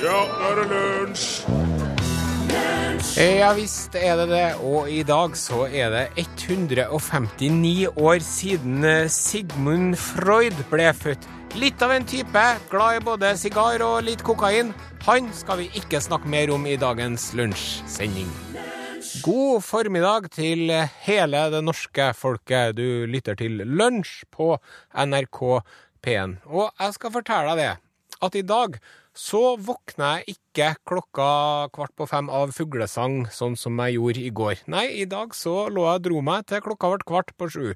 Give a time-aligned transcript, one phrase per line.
[0.00, 1.24] Ja, nå er det lunsj!
[3.20, 9.10] Ja visst er det det, og i dag så er det 159 år siden eh,
[9.12, 11.26] Sigmund Freud ble født.
[11.60, 14.70] Litt av en type, glad i både sigar og litt kokain.
[15.04, 18.30] Han skal vi ikke snakke mer om i dagens lunsjsending.
[19.26, 20.72] God formiddag til
[21.04, 22.78] hele det norske folket.
[22.78, 24.54] Du lytter til Lunsj på
[24.96, 25.42] NRK
[26.00, 26.38] P1.
[26.48, 27.70] Og jeg skal fortelle deg det,
[28.24, 28.80] at i dag
[29.16, 31.30] så våkna jeg ikke klokka
[31.74, 34.62] kvart på fem av fuglesang, sånn som jeg gjorde i går.
[34.70, 37.66] Nei, i dag så lå jeg og dro meg til klokka ble kvart på sju.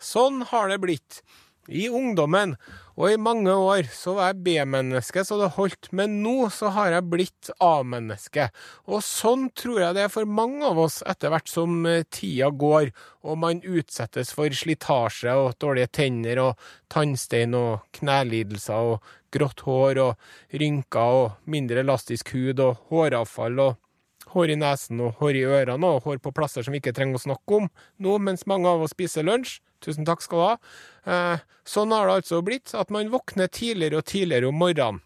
[0.00, 1.22] Sånn har det blitt.
[1.68, 2.54] I ungdommen
[2.96, 6.94] og i mange år så var jeg B-menneske så det holdt, men nå så har
[6.94, 8.48] jeg blitt A-menneske.
[8.88, 12.48] Og sånn tror jeg det er for mange av oss etter hvert som eh, tida
[12.48, 12.88] går
[13.28, 20.00] og man utsettes for slitasje og dårlige tenner og tannstein og knelidelser og grått hår
[20.02, 23.76] og rynker og mindre elastisk hud og håravfall og
[24.34, 27.20] hår i nesen og hår i ørene og hår på plasser som vi ikke trenger
[27.20, 27.68] å snakke om
[28.04, 29.58] nå mens mange av oss spiser lunsj.
[29.84, 30.54] Tusen takk skal du ha.
[31.06, 35.04] Eh, sånn har det altså blitt, at man våkner tidligere og tidligere om morgenen.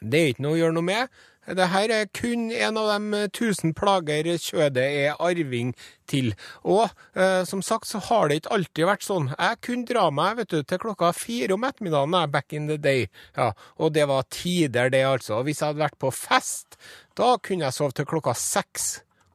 [0.00, 1.20] Det er ikke noe å gjøre noe med.
[1.42, 5.72] Dette er kun en av de tusen plager kjødet er arving
[6.10, 6.32] til.
[6.62, 6.84] Og
[7.18, 9.30] eh, som sagt så har det ikke alltid vært sånn.
[9.34, 13.08] Jeg kunne dra meg vet du, til klokka fire om ettermiddagen back in the day.
[13.36, 15.42] Ja, og det var tider, det altså.
[15.42, 16.78] Hvis jeg hadde vært på fest,
[17.18, 18.92] da kunne jeg sove til klokka seks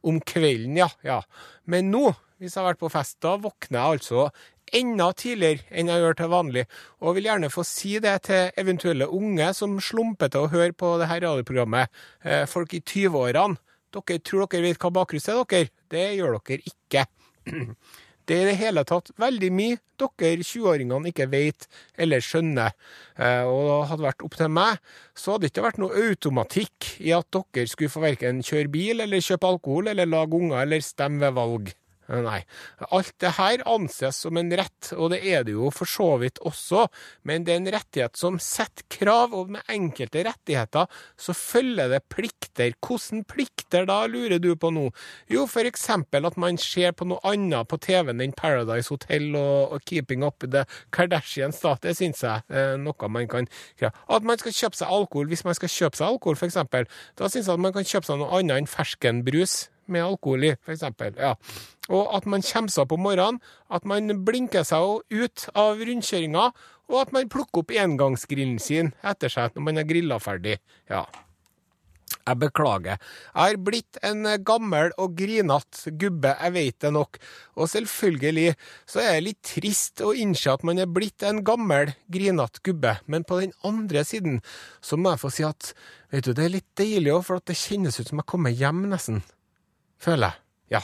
[0.08, 0.88] om kvelden, ja.
[1.04, 1.22] ja.
[1.68, 4.30] Men nå, hvis jeg har vært på fest, da våkner jeg altså
[4.76, 6.66] enda tidligere enn jeg gjør til vanlig,
[7.02, 10.96] og vil gjerne få si det til eventuelle unge som slumper til å høre på
[11.02, 13.62] det her radioprogrammet, eh, folk i 20-årene.
[13.96, 15.72] Dere tror dere vet hva bakrus er, dere?
[15.90, 17.08] Det gjør dere ikke.
[18.28, 22.74] Det er i det hele tatt veldig mye dere 20-åringene ikke vet eller skjønner.
[23.16, 24.82] Eh, og hadde det vært opp til meg,
[25.16, 29.06] så hadde det ikke vært noe automatikk i at dere skulle få verken kjøre bil
[29.06, 31.72] eller kjøpe alkohol eller lage unger eller stemme ved valg.
[32.08, 32.40] Eh, Nei.
[32.92, 36.40] Alt det her anses som en rett, og det er det jo for så vidt
[36.48, 36.86] også,
[37.28, 40.88] men det er en rettighet som setter krav, og med enkelte rettigheter
[41.20, 42.76] så følger det plikter.
[42.84, 44.88] Hvordan plikter da, lurer du på nå?
[45.32, 49.76] Jo, for eksempel at man ser på noe annet på TV-en enn Paradise Hotel og,
[49.76, 50.64] og Keeping Up the
[50.96, 51.76] Kardashians, da.
[51.84, 53.48] Det syns jeg er noe man kan
[53.80, 53.94] kreve.
[54.12, 56.88] At man skal kjøpe seg alkohol hvis man skal kjøpe seg alkohol, for eksempel.
[57.20, 60.54] Da syns jeg at man kan kjøpe seg noe annet enn ferskenbrus med alkohol i,
[60.70, 61.16] eksempel.
[61.20, 61.36] Ja.
[61.88, 63.40] Og at man kommer seg opp om morgenen,
[63.72, 66.50] at man blinker seg ut av rundkjøringa,
[66.88, 70.60] og at man plukker opp engangsgrillen sin etter seg når man er grilla ferdig.
[70.92, 71.06] Ja.
[72.28, 73.00] Jeg beklager.
[73.00, 77.20] Jeg har blitt en gammel og grinete gubbe, jeg vet det nok.
[77.56, 78.54] Og selvfølgelig
[78.88, 82.98] så er det litt trist å innse at man er blitt en gammel, grinete gubbe.
[83.08, 84.42] Men på den andre siden
[84.84, 85.72] så må jeg få si at
[86.12, 88.86] vet du, det er litt deilig òg, for det kjennes ut som jeg kommer hjem,
[88.92, 89.24] nesten.
[90.02, 90.44] Føler jeg.
[90.78, 90.82] Ja.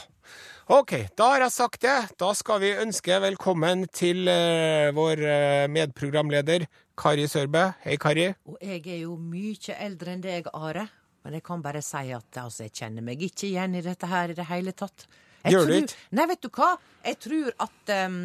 [0.74, 1.96] OK, da har jeg sagt det.
[2.20, 6.64] Da skal vi ønske velkommen til uh, vår uh, medprogramleder
[6.98, 7.66] Kari Sørbø.
[7.84, 8.30] Hei, Kari.
[8.48, 10.86] Og jeg er jo mye eldre enn deg, Are.
[11.24, 14.32] Men jeg kan bare si at altså, jeg kjenner meg ikke igjen i dette her
[14.32, 15.06] i det hele tatt.
[15.44, 16.00] Jeg Gjør du ikke?
[16.16, 16.70] Nei, vet du hva?
[17.04, 18.18] Jeg tror at um,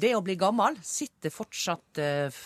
[0.00, 2.42] det å bli gammel sitter fortsatt uh,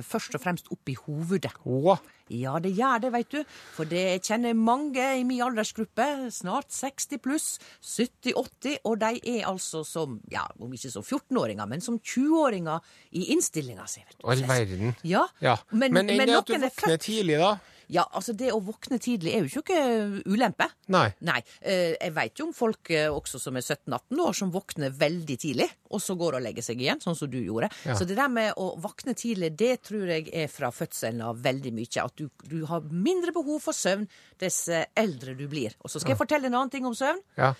[0.00, 1.52] først og fremst oppi hovedet.
[1.64, 1.96] Å,
[2.32, 3.42] Ja, det gjør det, veit du.
[3.76, 7.46] For det kjenner mange i min aldersgruppe, snart 60 pluss,
[7.84, 12.82] 70-80, og de er altså som, ja, om ikke som 14-åringer, men som 20-åringer
[13.20, 14.02] i innstillinga si.
[14.24, 14.96] all verden.
[15.06, 15.56] Ja, Ja.
[15.70, 17.56] Men, men, men du noen er født tidlig, da?
[17.92, 20.66] Ja, altså det å våkne tidlig er jo ikke noe ulempe.
[20.90, 21.04] Nei.
[21.22, 21.38] Nei.
[21.60, 25.36] eh, Jeg veit jo om folk eh, også som er 17-18 år, som våkner veldig
[25.38, 27.68] tidlig, og så går og legger seg igjen, sånn som du gjorde.
[27.86, 27.94] Ja.
[27.94, 31.72] Så det der med å våkne tidlig, det tror jeg er fra fødselen av veldig
[31.78, 32.02] mye.
[32.02, 34.08] At du, du har mindre behov for søvn
[34.42, 35.78] dess eh, eldre du blir.
[35.84, 37.22] Og så skal jeg fortelle en annen ting om søvn.
[37.38, 37.52] Ja.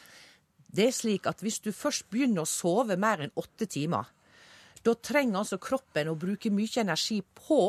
[0.76, 4.10] Det er slik at hvis du først begynner å sove mer enn åtte timer,
[4.82, 7.60] da trenger altså kroppen å bruke mye energi på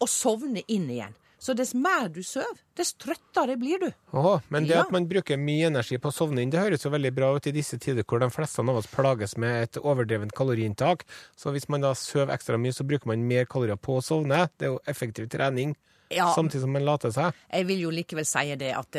[0.00, 1.14] å sovne inn igjen.
[1.38, 3.90] Så dess mer du sover, dess trøttere blir du.
[4.16, 4.80] Åh, men det Ja.
[4.82, 7.46] at man bruker mye energi på å sovne inn, det høres jo veldig bra ut
[7.46, 11.04] i disse tider hvor de fleste av oss plages med et overdrevent kaloriinntak.
[11.36, 14.48] Så hvis man da sover ekstra mye, så bruker man mer kalorier på å sovne.
[14.58, 15.76] Det er jo effektiv trening.
[16.12, 16.28] Ja.
[16.34, 17.38] Samtidig som en later seg.
[17.50, 18.98] Jeg vil jo likevel si det at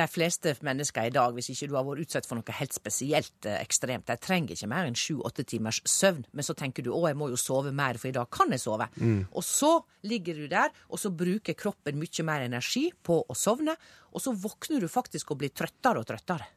[0.00, 3.46] de fleste mennesker i dag, hvis ikke du har vært utsatt for noe helt spesielt
[3.46, 6.24] eh, ekstremt, de trenger ikke mer enn sju-åtte timers søvn.
[6.34, 8.64] Men så tenker du å, jeg må jo sove mer, for i dag kan jeg
[8.64, 8.90] sove.
[9.30, 9.76] Og så
[10.08, 13.76] ligger du der, og så bruker kroppen mye mer energi på å sovne.
[14.10, 16.48] Og så våkner du faktisk og blir trøttere og trøttere.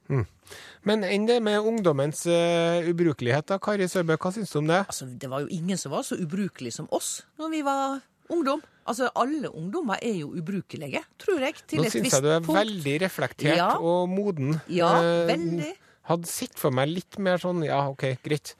[0.88, 4.82] Men enn det med ungdommens uh, ubrukelighet, da, Kari Sørbø, hva syns du om det?
[4.82, 8.00] Altså, det var jo ingen som var så ubrukelig som oss når vi var
[8.34, 8.64] ungdom.
[8.86, 11.54] Altså, alle ungdommer er jo ubrukelige, tror jeg.
[11.66, 12.58] Til Nå et syns visst jeg du er punkt.
[12.58, 13.70] veldig reflektert Ja.
[13.78, 14.60] og moden.
[14.68, 15.72] Ja, Eh, veldig.
[16.04, 18.54] Hadde sett for meg litt mer sånn ja, OK, greit.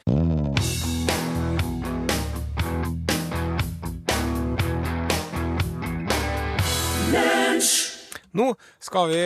[8.34, 8.48] Nå
[8.82, 9.20] skal vi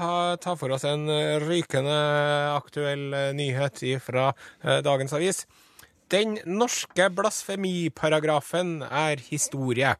[0.00, 1.06] ha, ta for oss en
[1.46, 1.94] rykende
[2.52, 3.06] aktuell
[3.36, 4.26] nyhet fra
[4.60, 5.46] eh, dagens avis.
[6.12, 9.94] Den norske blasfemiparagrafen er historie.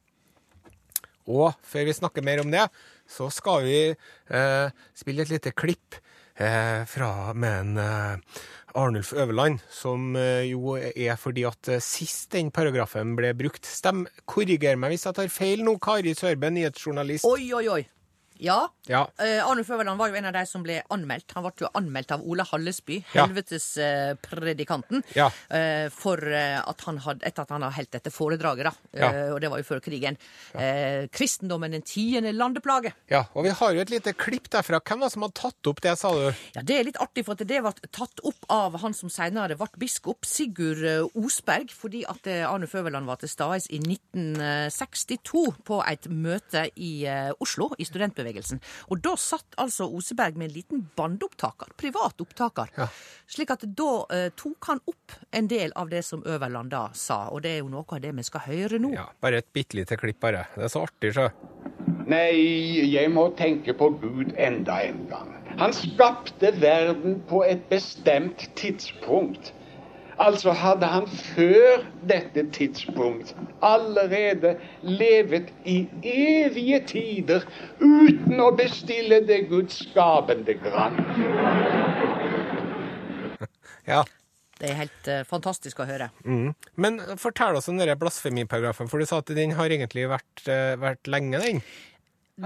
[1.28, 2.64] Og før vi snakker mer om det,
[3.10, 5.98] så skal vi eh, spille et lite klipp
[6.38, 8.40] eh, fra med en eh,
[8.78, 14.06] Arnulf Øverland, som eh, jo er fordi at eh, sist den paragrafen ble brukt Stem,
[14.30, 17.26] korriger meg hvis jeg tar feil nå, Kari Sørbø, nyhetsjournalist.
[17.28, 17.82] Oi, oi, oi.
[18.40, 18.68] Ja.
[18.88, 19.04] Ja.
[19.20, 21.30] Uh, Arnulf Øverland var jo en av de som ble anmeldt.
[21.36, 23.26] Han ble jo anmeldt av Ola Hallesby, Ja.
[23.26, 25.26] helvetespredikanten, Ja.
[25.52, 28.72] uh, for eh, at han hadde, etter at han har holdt dette foredraget, da.
[28.94, 30.16] Eh, og det var jo før krigen.
[30.54, 32.92] Eh, kristendommen den tiende landeplage.
[33.10, 34.80] Ja, og vi har jo et lite klipp derfra.
[34.80, 36.32] Hvem var det som har tatt opp det, sa du?
[36.54, 39.56] Ja, Det er litt artig, for at det ble tatt opp av han som senere
[39.58, 45.44] ble biskop, Sigurd eh, Osberg, fordi at eh, Arnulf Øverland var til stede i 1962
[45.66, 48.29] på et møte i eh, Oslo, i studentbevegelsen.
[48.90, 52.86] Og da satt altså Oseberg med en liten bandeopptaker, privat opptaker, Ja.
[53.26, 57.28] slik at da eh, tok han opp en del av det som Øverland da sa,
[57.30, 58.92] og det er jo noe av det vi skal høre nå.
[58.94, 60.46] Ja, Bare et bitte lite klipp, bare.
[60.56, 61.30] Det er så artig, så.
[62.10, 62.32] Nei,
[62.90, 65.36] jeg må tenke på Gud enda en gang.
[65.58, 69.52] Han skapte verden på et bestemt tidspunkt.
[70.20, 73.32] Altså hadde han før dette tidspunkt
[73.64, 77.46] allerede levet i evige tider
[77.80, 81.00] uten å bestille det Guds skapende grann.
[83.90, 84.04] Ja.
[84.60, 86.10] Det er helt uh, fantastisk å høre.
[86.22, 86.52] Mm.
[86.76, 90.76] Men fortell oss om denne blasfemiparagrafen, for du sa at den har egentlig vært, uh,
[90.78, 91.62] vært lenge, den.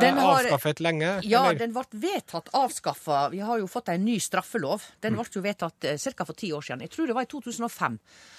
[0.01, 1.21] Den Eh, har- Avskaffet lenge?
[1.25, 1.59] Ja, eller?
[1.59, 3.31] den ble vedtatt avskaffa.
[3.31, 4.83] Vi har jo fått en ny straffelov.
[5.01, 6.25] Den ble jo vedtatt eh, ca.
[6.25, 6.81] for ti år siden.
[6.81, 7.99] Jeg tror det var i 2005.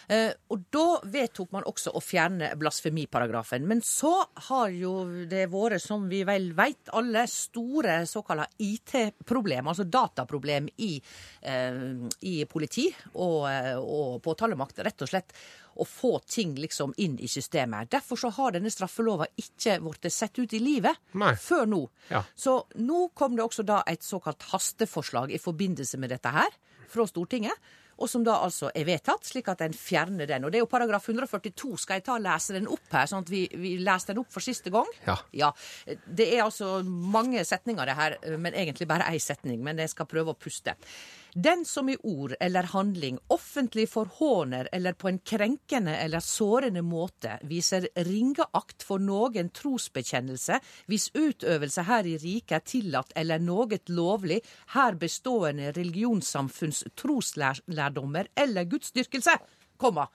[0.10, 3.66] Eh, og da vedtok man også å fjerne blasfemiparagrafen.
[3.66, 9.84] Men så har jo det vært, som vi vel veit alle, store såkalte IT-problem, altså
[9.90, 11.02] dataproblem i,
[12.22, 13.46] i politi og,
[13.82, 15.34] og påtalemakt, rett og slett.
[15.76, 17.92] Å få ting liksom inn i systemet.
[17.92, 21.34] Derfor så har denne straffelova ikke blitt sett ut i livet Nei.
[21.36, 21.82] før nå.
[22.10, 22.24] Ja.
[22.36, 26.56] Så nå kom det også da et såkalt hasteforslag i forbindelse med dette her
[26.92, 27.74] fra Stortinget.
[27.96, 30.44] Og som da altså er vedtatt, slik at en fjerner den.
[30.44, 31.78] Og det er jo paragraf 142.
[31.80, 34.34] Skal jeg ta og lese den opp her, sånn at vi, vi leser den opp
[34.34, 34.90] for siste gang?
[35.36, 35.52] Ja.
[35.88, 39.64] Det er altså mange setninger det her, men egentlig bare ei setning.
[39.64, 40.76] Men jeg skal prøve å puste.
[41.38, 47.34] Den som i ord eller handling offentlig forhåner eller på en krenkende eller sårende måte
[47.44, 54.38] viser ringeakt for noen trosbekjennelse hvis utøvelse her i riket er tillatt eller noe lovlig
[54.78, 59.36] her bestående religionssamfunns troslærdommer eller gudsdyrkelse,
[59.78, 60.08] komma,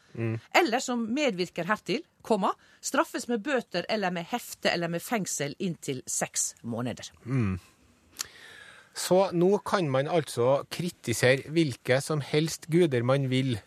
[0.56, 6.00] eller som medvirker hertil, komma, straffes med bøter eller med hefte eller med fengsel inntil
[6.06, 7.12] seks måneder.
[8.96, 13.58] Så nå kan man altså kritisere hvilke som helst guder man vil.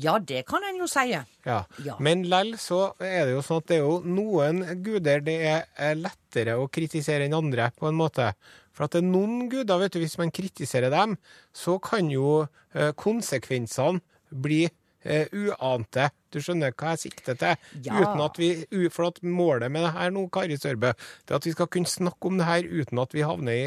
[0.00, 1.10] Ja, det kan en jo si.
[1.10, 1.24] Ja.
[1.44, 1.96] Ja.
[1.98, 5.98] Men lell så er det jo sånn at det er jo noen guder det er
[5.98, 8.30] lettere å kritisere enn andre, på en måte.
[8.72, 11.16] For at det er noen guder, vet du, hvis man kritiserer dem,
[11.52, 14.00] så kan jo eh, konsekvensene
[14.30, 16.10] bli eh, uante.
[16.30, 17.56] Du skjønner hva jeg sikter til?
[17.86, 17.98] Ja.
[17.98, 18.50] Uten at vi,
[18.92, 21.90] for at målet med det her nå, Kari Sørbø, det er at vi skal kunne
[21.90, 23.58] snakke om det her uten at vi havner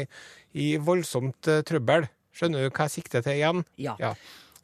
[0.54, 2.08] i voldsomt uh, trøbbel.
[2.34, 3.64] Skjønner du hva jeg sikter til igjen?
[3.78, 4.14] Ja.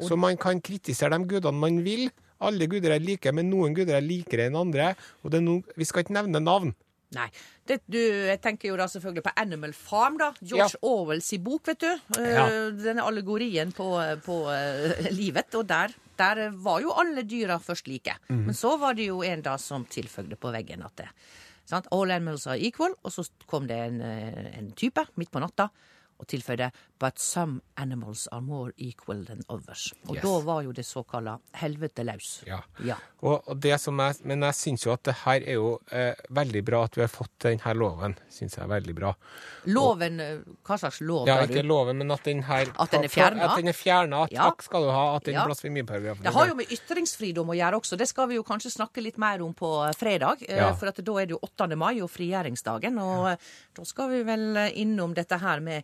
[0.01, 2.09] Så man kan kritisere de gudene man vil.
[2.41, 4.95] Alle guder er like, men noen guder er likere enn andre.
[5.21, 6.73] Og det er no, vi skal ikke nevne navn.
[7.17, 7.27] Nei.
[7.67, 10.29] Det, du, jeg tenker jo da selvfølgelig på Animal Farm, da.
[10.41, 10.83] George Ja.
[10.87, 11.91] Orwells bok, vet du.
[12.21, 12.45] Eh, Ja.
[12.71, 13.89] Denne allegorien på,
[14.25, 15.55] på eh, livet.
[15.59, 15.91] Og der,
[16.21, 18.15] der var jo alle dyra først like.
[18.29, 18.45] Mm.
[18.47, 21.09] Men så var det jo en da som tilføyde på veggen at det,
[21.67, 21.91] sant?
[21.91, 22.95] All animals are equal.
[23.03, 25.67] Og så kom det en, eh, en type midt på natta
[26.21, 29.87] og tilføyde But some animals are more equal than others.
[30.07, 30.23] Og Yes.
[30.23, 32.43] da var jo det såkalla helvete løs.
[32.47, 32.59] Ja.
[32.85, 32.97] Ja.
[33.25, 36.63] Og, det som jeg, men jeg syns jo at det her er jo eh, veldig
[36.69, 38.19] bra at vi har fått denne loven.
[38.29, 39.15] Synes jeg er veldig bra.
[39.73, 43.05] Loven og, Hva slags lov Ja, da, ikke loven, men at den her At den
[43.09, 43.49] er fjernet?
[43.49, 44.27] At den er fjerna.
[44.31, 44.51] Ja.
[44.51, 45.07] Takk skal du ha.
[45.17, 45.47] At den Ja.
[45.49, 47.97] blasfemiparagrafen Det har jo med ytringsfridom å gjøre også.
[47.97, 50.43] Det skal vi jo kanskje snakke litt mer om på eh, fredag.
[50.49, 50.75] eh, Ja.
[50.75, 51.77] For at da er det jo 8.
[51.77, 53.01] mai og frigjøringsdagen.
[53.01, 53.37] Og eh,
[53.75, 55.83] da skal vi vel eh, innom dette her med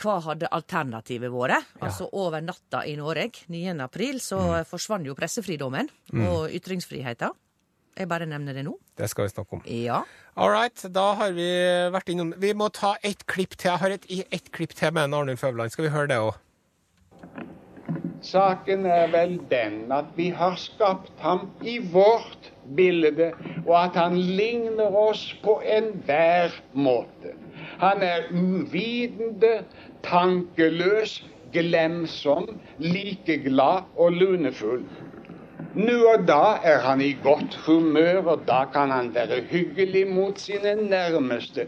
[0.00, 1.66] hva hadde alternativet vært?
[1.82, 3.80] Altså over natta i Norge, 9.
[3.84, 4.64] april, så Mm.
[4.66, 7.30] forsvant jo pressefridommen og ytringsfriheten.
[7.96, 8.72] Jeg bare nevner det nå.
[8.96, 9.62] Det skal vi snakke om.
[9.66, 10.02] Ja.
[10.36, 11.44] All right, da har vi
[11.92, 13.70] vært innom Vi må ta ett klipp til.
[13.70, 15.70] Jeg har et, ett klipp til med Arnulf Øverland.
[15.70, 16.34] Skal vi høre det òg?
[18.22, 23.32] Saken er vel den at vi har skapt ham i vårt bilde,
[23.66, 27.34] og at han ligner oss på enhver måte.
[27.82, 29.64] Han er uvitende,
[30.06, 31.18] tankeløs,
[31.52, 32.46] glemsom,
[32.78, 34.86] likeglad og lunefull.
[35.74, 40.38] Nå og da er han i godt humør, og da kan han være hyggelig mot
[40.38, 41.66] sine nærmeste.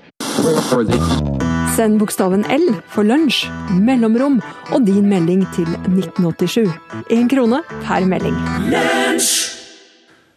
[1.75, 3.49] Send bokstaven L for lunsj,
[3.83, 4.37] mellomrom
[4.71, 6.69] og din melding til 1987.
[7.11, 8.37] Én krone per melding.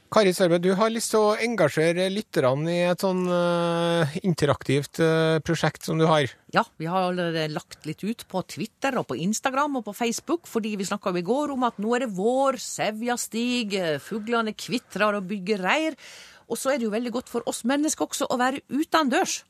[0.09, 5.37] Kari Sørbø, du har lyst til å engasjere lytterne i et sånn uh, interaktivt uh,
[5.45, 6.31] prosjekt som du har.
[6.55, 10.49] Ja, vi har allerede lagt litt ut på Twitter og på Instagram og på Facebook,
[10.49, 15.19] fordi vi snakka i går om at nå er det vår, sevja stiger, fuglene kvitrer
[15.19, 15.99] og bygger reir.
[16.47, 19.41] Og så er det jo veldig godt for oss mennesker også å være utendørs.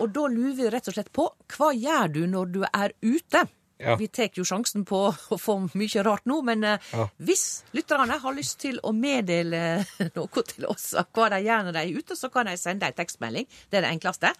[0.00, 3.44] Og da lurer vi rett og slett på hva gjør du når du er ute?
[3.82, 3.96] Ja.
[3.98, 7.08] Vi tar jo sjansen på å få mye rart nå, men eh, Ja.
[7.18, 9.82] hvis lytterne har lyst til å meddele
[10.16, 12.86] noe til oss av hva de gjør når de er ute, så kan de sende
[12.86, 14.30] en tekstmelding, det er det enkleste,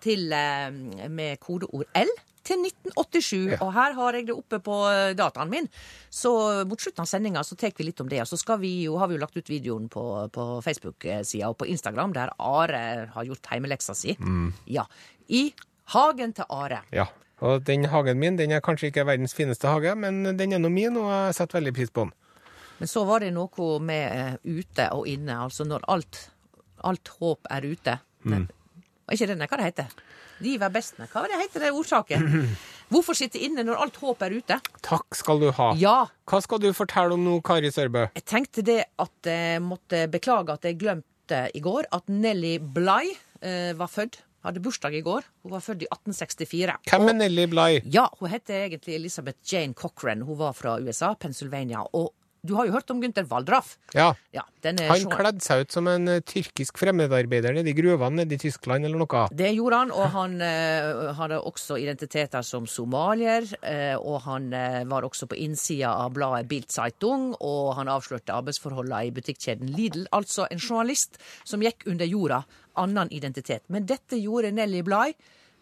[0.00, 0.72] til, eh,
[1.12, 2.08] med kodeord L
[2.46, 3.36] til 1987.
[3.54, 3.60] Ja.
[3.64, 5.68] Og her har jeg det oppe på eh, dataen min.
[6.10, 6.32] Så
[6.68, 8.20] mot slutten av sendinga så tar vi litt om det.
[8.24, 10.04] Og så skal vi jo, har vi jo lagt ut videoen på,
[10.34, 12.82] på Facebook-sida og på Instagram, der Are
[13.14, 14.16] har gjort heimeleksa si.
[14.20, 14.52] Mm.
[14.70, 14.86] Ja.
[15.28, 15.50] I
[15.94, 16.82] hagen til Are.
[16.94, 17.08] Ja.
[17.44, 20.70] Og den hagen min den er kanskje ikke verdens fineste hage, men den er nå
[20.74, 22.16] min, og jeg setter veldig pris på den.
[22.78, 26.20] Men så var det noe med eh, ute og inne, altså når alt,
[26.86, 27.98] alt håp er ute.
[28.22, 28.46] Mm.
[29.08, 29.94] Er ikke det hva det heter?
[30.44, 30.98] Liv var best.
[30.98, 31.08] med.
[31.12, 32.22] Hva var det heter det ordtaket?
[32.92, 34.56] Hvorfor sitte inne når alt håp er ute?
[34.86, 35.72] Takk skal du ha.
[35.76, 35.96] Ja,
[36.30, 38.06] Hva skal du fortelle om nå, Kari Sørbø?
[38.14, 43.10] jeg tenkte det at jeg måtte beklage at jeg glemte i går at Nelly Bly
[43.42, 44.22] eh, var født.
[44.46, 45.26] Hadde bursdag i går.
[45.42, 46.76] Hun var født i 1864.
[46.88, 47.80] Hvem er Nelly Bly?
[47.92, 50.22] Ja, hun heter egentlig Elizabeth Jane Cochran.
[50.24, 51.82] Hun var fra USA, Pennsylvania.
[51.92, 53.76] Og du har jo hørt om Gunther Waldraff?
[53.94, 54.12] Ja.
[54.34, 58.40] Ja, Han kledde seg ut som en eh, tyrkisk fremmedarbeider nede i gruvene nede i
[58.40, 59.24] Tyskland eller noe.
[59.34, 63.46] Det gjorde han, og han uh, hadde også identiteter som somalier.
[63.62, 68.36] Uh, og han uh, var også på innsida av bladet Bild Zeitung, og han avslørte
[68.36, 70.06] arbeidsforholdene i butikkjeden Lidl.
[70.14, 72.42] Altså en journalist som gikk under jorda,
[72.78, 73.66] annen identitet.
[73.72, 75.16] Men dette gjorde Nelly Bly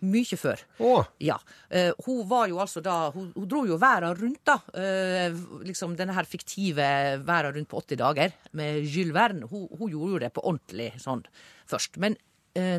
[0.05, 0.62] mye før.
[0.83, 1.38] Å, Ja.
[1.73, 4.59] Uh, hun var jo altså da Hun, hun dro jo verden rundt, da.
[4.76, 5.37] Uh,
[5.67, 6.87] liksom denne her fiktive
[7.26, 9.49] verden rundt på 80 dager med Jules Verne.
[9.50, 11.25] Hun, hun gjorde jo det på ordentlig sånn
[11.71, 11.99] først.
[12.03, 12.19] Men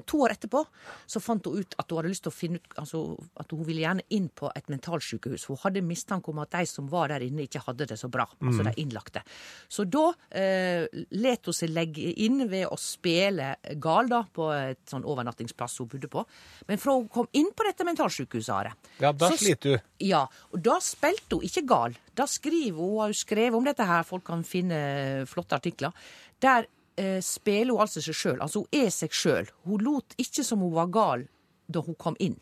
[0.08, 0.64] to år etterpå
[1.08, 3.02] så fant hun ut at hun hadde lyst til å finne ut altså,
[3.40, 5.46] at hun ville gjerne inn på et mentalsykehus.
[5.52, 8.26] Hun hadde mistanke om at de som var der inne, ikke hadde det så bra.
[8.42, 9.22] Altså de innlagte.
[9.70, 10.86] Så da eh,
[11.18, 13.54] let hun seg legge inn ved å spille
[13.84, 16.26] gal da, på et sånn overnattingsplass hun bodde på.
[16.68, 19.84] Men fra hun kom inn på dette mentalsykehuset, Are ja, da så- sliter du.
[20.08, 21.96] Ja, og da spilte hun ikke gal.
[22.18, 25.94] Da skriver hun, hun har jo skrevet om dette her, folk kan finne flotte artikler.
[26.42, 28.42] Der eh, spiller hun altså seg sjøl.
[28.42, 29.50] Altså hun er seg sjøl.
[29.66, 31.28] Hun lot ikke som hun var gal
[31.68, 32.38] da hun kom inn.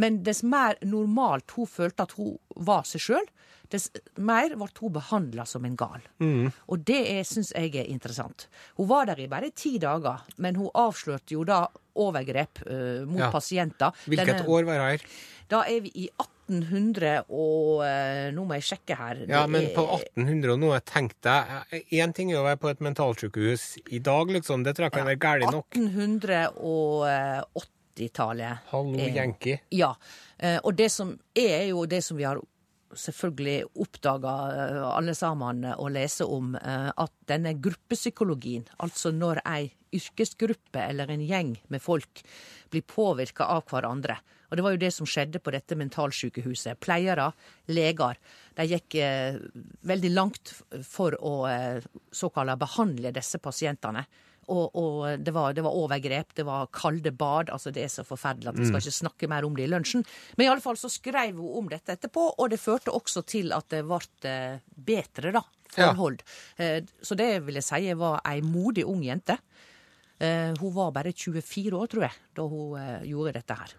[0.00, 3.26] Men dess mer normalt hun følte at hun var seg sjøl,
[3.72, 6.00] dess mer ble hun behandla som en gal.
[6.68, 8.46] Og det syns jeg er interessant.
[8.80, 11.66] Hun var der i bare ti dager, men hun avslørte jo da
[12.00, 13.30] overgrep uh, mot Ja.
[13.30, 13.92] pasienter.
[14.08, 15.06] Hvilket Denne- år var det her?
[15.52, 16.08] da er vi i
[16.60, 19.16] 1800 og eh, Nå må jeg sjekke her.
[19.30, 21.40] Ja, men på 1800 og noe, tenk deg
[21.98, 24.58] Én ting er å være på et mentalsykehus i dag, liksom.
[24.66, 25.68] Det tror jeg kan være galt nok.
[25.76, 28.54] 1880-tallet.
[28.70, 29.58] Hallo, Jenki.
[29.70, 29.94] Ja.
[30.38, 32.38] eh, Og det som er, jo det som vi har
[32.92, 34.32] selvfølgelig oppdaga
[34.92, 41.10] alle sammen eh, å lese om, eh, at denne gruppepsykologien, altså når ei yrkesgruppe eller
[41.12, 42.22] en gjeng med folk
[42.72, 44.16] blir påvirka av hverandre
[44.52, 46.76] Og det var jo det som skjedde på dette mentalsykehuset.
[46.84, 47.30] Pleiere,
[47.72, 48.18] leger,
[48.58, 49.38] de gikk eh,
[49.88, 50.52] veldig langt
[50.84, 51.80] for å eh,
[52.12, 54.04] såkalt behandle disse pasientene.
[54.52, 57.48] Og, og det, var, det var overgrep, det var kalde bad.
[57.54, 60.04] altså Det er så forferdelig at vi skal ikke snakke mer om det i lunsjen.
[60.36, 63.54] Men i alle fall så skrev hun om dette etterpå, og det førte også til
[63.56, 66.20] at det ble eh, bedre da, forhold.
[66.60, 66.82] Ja.
[67.00, 69.38] Så det vil jeg si var ei modig ung jente.
[70.22, 73.72] Eh, Hun var bare 24 år, tror jeg, da hun eh, gjorde dette her.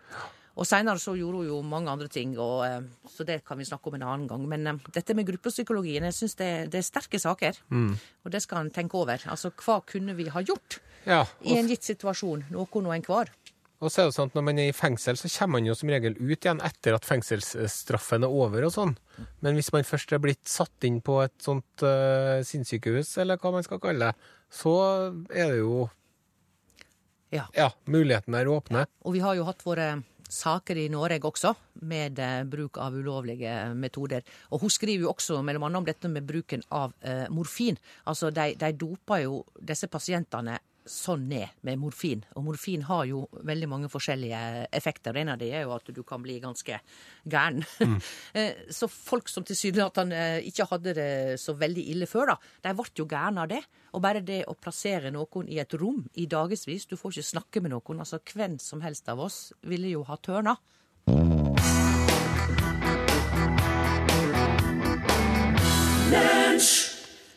[0.54, 3.66] Og seinere så gjorde hun jo mange andre ting, og, eh, så det kan vi
[3.66, 4.44] snakke om en annen gang.
[4.50, 7.58] Men eh, dette med gruppepsykologien, jeg syns det, det er sterke saker.
[7.74, 9.24] Og det skal en tenke over.
[9.34, 10.80] Altså hva kunne vi ha gjort
[11.10, 12.46] Ja, i en gitt situasjon?
[12.54, 13.34] Noe og enhver.
[13.84, 15.74] Og så er det sånn at når man er i fengsel, så kommer man jo
[15.76, 18.94] som regel ut igjen etter at fengselsstraffen er over og sånn.
[19.44, 23.52] Men hvis man først er blitt satt inn på et sånt uh, sinnssykehus, eller hva
[23.58, 24.78] man skal kalle det, så
[25.28, 25.90] er det jo
[27.34, 27.48] Ja.
[27.58, 28.86] Ja, muligheten er åpne.
[29.04, 29.90] Og vi har jo hatt våre
[30.34, 31.54] saker i Norge også,
[31.88, 34.26] med eh, bruk av ulovlige metoder.
[34.52, 37.78] Og hun skriver jo også mellom annet om dette med bruken av eh, morfin.
[38.10, 40.60] Altså, de, de doper jo disse pasientene
[40.90, 42.24] sånn ned med morfin.
[42.38, 44.40] Og morfin har jo veldig mange forskjellige
[44.76, 45.16] effekter.
[45.20, 46.80] En av dem er jo at du kan bli ganske
[47.24, 47.64] gæren.
[47.80, 47.98] Mm.
[48.78, 51.10] så folk som tilsynelatende ikke hadde det
[51.42, 52.38] så veldig ille før, da,
[52.68, 53.64] de ble jo gærne av det.
[53.94, 57.64] Og bare det å plassere noen i et rom i dagevis, du får ikke snakke
[57.64, 60.58] med noen, altså hvem som helst av oss ville jo ha tørna.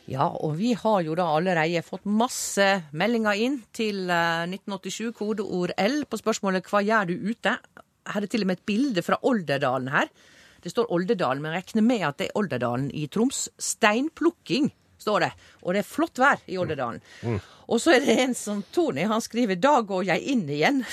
[0.06, 5.75] Ja, og vi har jo da allerede fått masse meldinger inn til eh, 1987, kodeord
[5.82, 7.58] L, på spørsmålet 'Hva gjør du ute?'
[8.06, 10.06] Her er til og med et bilde fra Olderdalen her.
[10.62, 13.48] Det står Olderdalen, men regner med at det er Olderdalen i Troms.
[13.58, 15.32] Steinplukking, står det.
[15.66, 17.02] Og det er flott vær i Olderdalen.
[17.66, 20.84] Og så er det en som Tony, han skriver 'Da går jeg inn igjen'.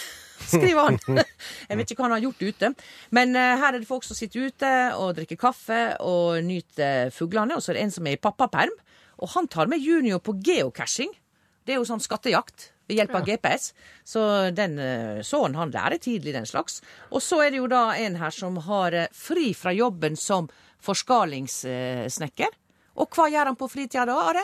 [0.53, 0.97] Skriver han.
[1.69, 2.73] Jeg vet ikke hva han har gjort ute.
[3.11, 7.55] Men eh, her er det folk som sitter ute og drikker kaffe og nyter fuglene.
[7.55, 8.73] Og så er det en som er i pappaperm.
[9.23, 11.13] Og han tar med junior på geocaching.
[11.63, 13.69] Det er jo sånn skattejakt ved hjelp av GPS.
[14.03, 14.23] Så
[14.55, 16.81] den eh, sønnen han lærer tidlig den slags.
[17.11, 20.49] Og så er det jo da en her som har eh, fri fra jobben som
[20.83, 22.59] forskalingssnekker.
[22.99, 24.43] Og hva gjør han på fritida da, Are?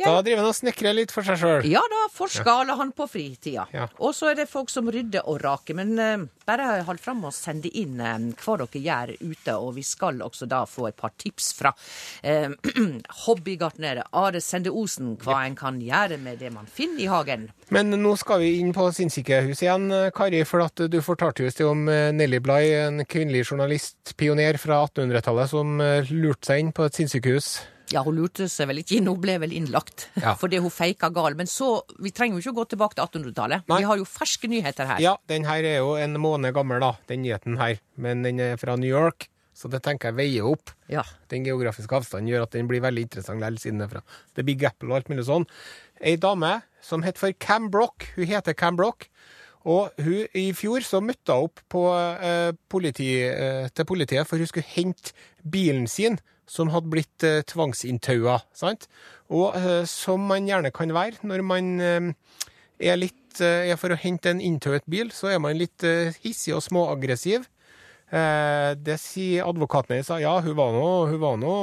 [0.00, 1.66] Da driver han og snekrer litt for seg sjøl.
[1.68, 3.66] Ja, da forskaler han på fritida.
[3.74, 3.86] Ja.
[4.02, 5.76] Og så er det folk som rydder og raker.
[5.78, 9.56] Men eh, bare hold fram og send inn eh, hva dere gjør ute.
[9.56, 11.74] Og vi skal også da få et par tips fra
[12.22, 12.50] eh,
[13.26, 17.50] hobbygartnere Are Sende Osen hva en kan gjøre med det man finner i hagen.
[17.72, 20.42] Men nå skal vi inn på sinnssykehus igjen, Kari.
[20.48, 25.78] For at du fortalte jo om eh, Nelly Bligh, en kvinnelig journalistpioner fra 1800-tallet, som
[25.84, 27.52] eh, lurte seg inn på et sinnssykehus.
[27.92, 30.34] Ja, hun lurte seg vel ikke inn, hun ble vel innlagt Ja.
[30.40, 31.36] fordi hun feika gal.
[31.38, 33.68] Men så, vi trenger jo ikke å gå tilbake til 1800-tallet.
[33.68, 35.02] Vi har jo ferske nyheter her.
[35.04, 37.78] Ja, den her er jo en måned gammel, da, den nyheten her.
[38.00, 40.72] Men den er fra New York, så det tenker jeg veier opp.
[40.90, 41.04] Ja.
[41.30, 44.04] Den geografiske avstanden gjør at den blir veldig interessant likevel, siden det er fra
[44.38, 45.46] The Big Apple og alt mulig sånn.
[46.02, 49.06] Ei dame som heter for Cam Brock, hun heter Cam Brock.
[49.62, 54.42] Og hun, i fjor så møtte hun opp på, eh, politi, eh, til politiet for
[54.42, 55.12] hun skulle hente
[55.46, 56.18] bilen sin,
[56.52, 58.42] som hadde blitt eh, tvangsinntaua.
[58.56, 58.88] Sant?
[59.32, 62.12] Og eh, som man gjerne kan være når man eh,
[62.92, 66.12] er litt eh, er for å hente en inntauet bil, så er man litt eh,
[66.24, 67.48] hissig og småaggressiv.
[68.12, 70.10] Eh, det sier advokaten hennes.
[70.20, 71.54] Ja, hun var nå, hun var nå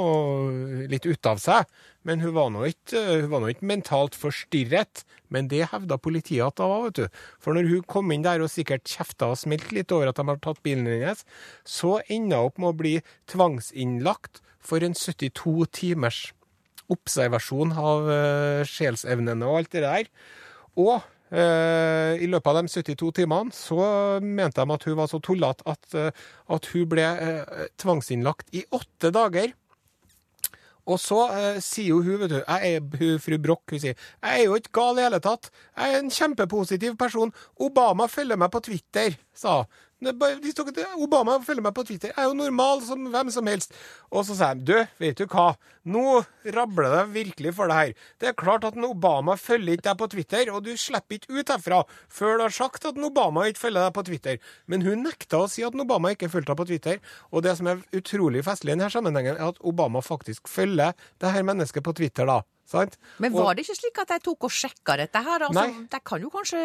[0.90, 1.70] litt ute av seg,
[2.02, 5.04] men hun var nå ikke, hun var nå ikke mentalt forstyrret.
[5.30, 7.24] Men det hevda politiet at hun var, vet du.
[7.38, 10.26] For når hun kom inn der og sikkert kjefta og smilte litt over at de
[10.26, 11.22] har tatt bilen hennes,
[11.62, 12.96] så enda hun opp med å bli
[13.30, 16.20] tvangsinnlagt for en 72 timers
[16.90, 20.10] observasjon av uh, sjelsevnene og alt det der.
[20.80, 23.80] Og uh, i løpet av de 72 timene så
[24.24, 26.10] mente de at hun var så tullete at, uh,
[26.50, 27.08] at hun ble
[27.80, 29.54] tvangsinnlagt i åtte dager.
[30.90, 31.20] Og så
[31.62, 34.56] sier jo hun, vet du, jeg er, hun, fru Broch, hun sier jeg er jo
[34.58, 35.50] ikke gal i hele tatt.
[35.76, 37.30] Jeg er en kjempepositiv person.
[37.62, 39.78] Obama følger meg på Twitter, sa hun.
[40.00, 42.12] Obama følger meg på Twitter.
[42.12, 43.74] Jeg er jo normal som hvem som helst.
[44.10, 45.50] Og så sier jeg, du, vet du hva,
[45.84, 46.04] nå
[46.56, 48.06] rabler det virkelig for deg her.
[48.20, 51.34] Det er klart at en Obama følger ikke deg på Twitter, og du slipper ikke
[51.36, 54.40] ut herfra før du har sagt at en Obama ikke følger deg på Twitter.
[54.70, 57.02] Men hun nekta å si at en Obama ikke fulgte deg på Twitter.
[57.30, 61.34] Og det som er utrolig festlig i denne sammenhengen, er at Obama faktisk følger det
[61.34, 62.40] her mennesket på Twitter, da.
[62.70, 62.96] Sant?
[63.18, 65.42] Men Og- var det ikke slik at de tok og sjekka dette her?
[65.48, 65.86] Altså.
[65.90, 66.60] De kan jo kanskje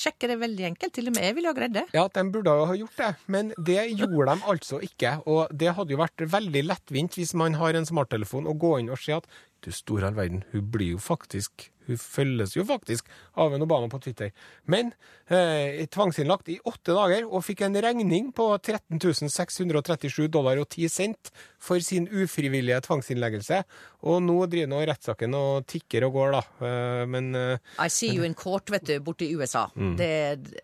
[0.00, 0.94] sjekke det veldig enkelt.
[0.96, 1.86] Til og med jeg ville ha greid det.
[1.96, 5.16] Ja, de burde jo ha gjort det, men det gjorde de altså ikke.
[5.30, 8.92] Og det hadde jo vært veldig lettvint hvis man har en smarttelefon og gå inn
[8.92, 9.28] og se at
[9.64, 13.90] du store all verden, hun blir jo faktisk Hun følges jo faktisk av en Obama
[13.92, 14.30] på Twitter.
[14.70, 14.92] Men
[15.26, 20.88] eh, tvangsinnlagt i åtte dager og fikk en regning på 13 637 dollar og 10
[20.90, 23.62] cent for sin ufrivillige tvangsinnleggelse.
[24.08, 26.42] Og nå driver nå rettssaken og tikker og går, da.
[26.70, 29.66] Eh, men eh, I see you in court, vet du, borte i USA.
[29.74, 29.94] Mm.
[29.98, 30.10] Det,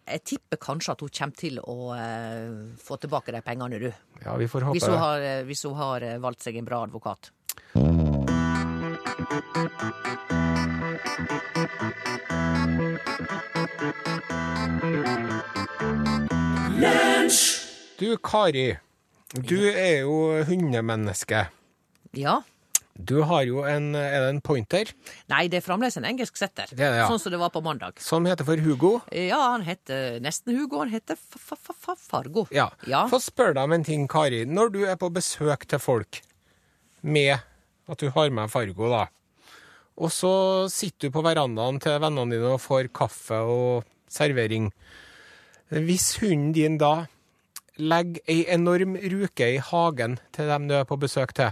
[0.07, 3.91] jeg tipper kanskje at hun kommer til å eh, få tilbake de pengene, du.
[4.25, 5.03] ja, vi får håpe Hvis hun det.
[5.05, 7.33] har, eh, hvis hun har eh, valgt seg en bra advokat.
[17.97, 18.77] Du, Kari.
[19.35, 21.47] Du er jo hundemenneske.
[22.17, 22.43] Ja.
[22.97, 24.89] Du har jo en Er det en pointer
[25.29, 26.71] Nei, det er fremdeles en engelsk setter.
[26.71, 27.09] Det det, ja.
[27.11, 28.01] Sånn som det var på mandag.
[28.01, 28.93] som heter for Hugo?
[29.13, 30.79] Ja, han heter nesten Hugo.
[30.81, 31.19] Han heter
[32.09, 32.47] Fargo.
[32.51, 32.71] Ja.
[32.87, 33.05] Ja.
[33.13, 34.45] Få spørre deg om en ting, Kari.
[34.47, 36.23] Når du er på besøk til folk
[37.03, 37.37] med
[37.89, 39.07] at du har med Fargo, da,
[39.97, 40.33] og så
[40.73, 44.71] sitter du på verandaen til vennene dine og får kaffe og servering
[45.73, 47.07] Hvis hunden din da
[47.77, 51.51] legger ei enorm ruke i hagen til dem du er på besøk til,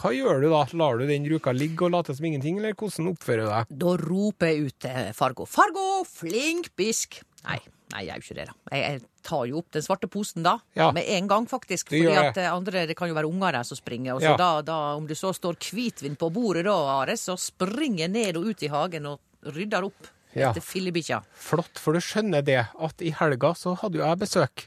[0.00, 0.62] hva gjør du da?
[0.80, 3.74] Lar du den ruka ligge og late som ingenting, eller hvordan oppfører du deg?
[3.82, 5.46] Da roper jeg ut til Fargo.
[5.46, 7.20] Fargo, flink bisk!
[7.44, 7.60] Nei,
[7.92, 8.54] nei, jeg gjør ikke det, da.
[8.76, 10.90] Jeg, jeg tar jo opp den svarte posen da, Ja.
[10.92, 11.88] med en gang, faktisk.
[11.90, 12.44] Fordi gjør at det.
[12.44, 14.14] eh, andre, det kan jo være unger der som springer.
[14.14, 14.36] Og så Ja.
[14.36, 18.36] da, da, om det så står hvitvin på bordet da, Are, så springer jeg ned
[18.36, 20.50] og ut i hagen og rydder opp Ja.
[20.52, 21.22] etter fillebikkja.
[21.34, 24.66] Flott, for du skjønner det at i helga så hadde jo jeg besøk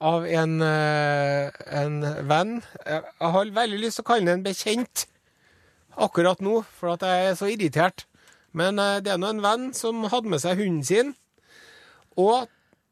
[0.00, 2.62] av en, eh, en venn.
[2.84, 5.06] Jeg jeg har veldig lyst til å kalle ham en bekjent
[5.96, 8.04] akkurat nå, for at jeg er så irritert.
[8.56, 11.14] Men eh, det er nå en venn som hadde med seg hunden sin.
[12.16, 12.48] Og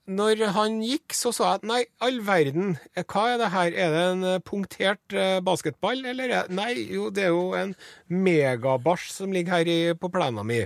[0.06, 3.72] når han gikk, så sa jeg at nei, all verden, eh, hva er det her?
[3.86, 6.28] Er det en eh, punktert eh, basketball, eller?
[6.42, 7.72] er- Nei, jo, det er jo en
[8.12, 10.60] megabasj som ligger her i, på plena mi.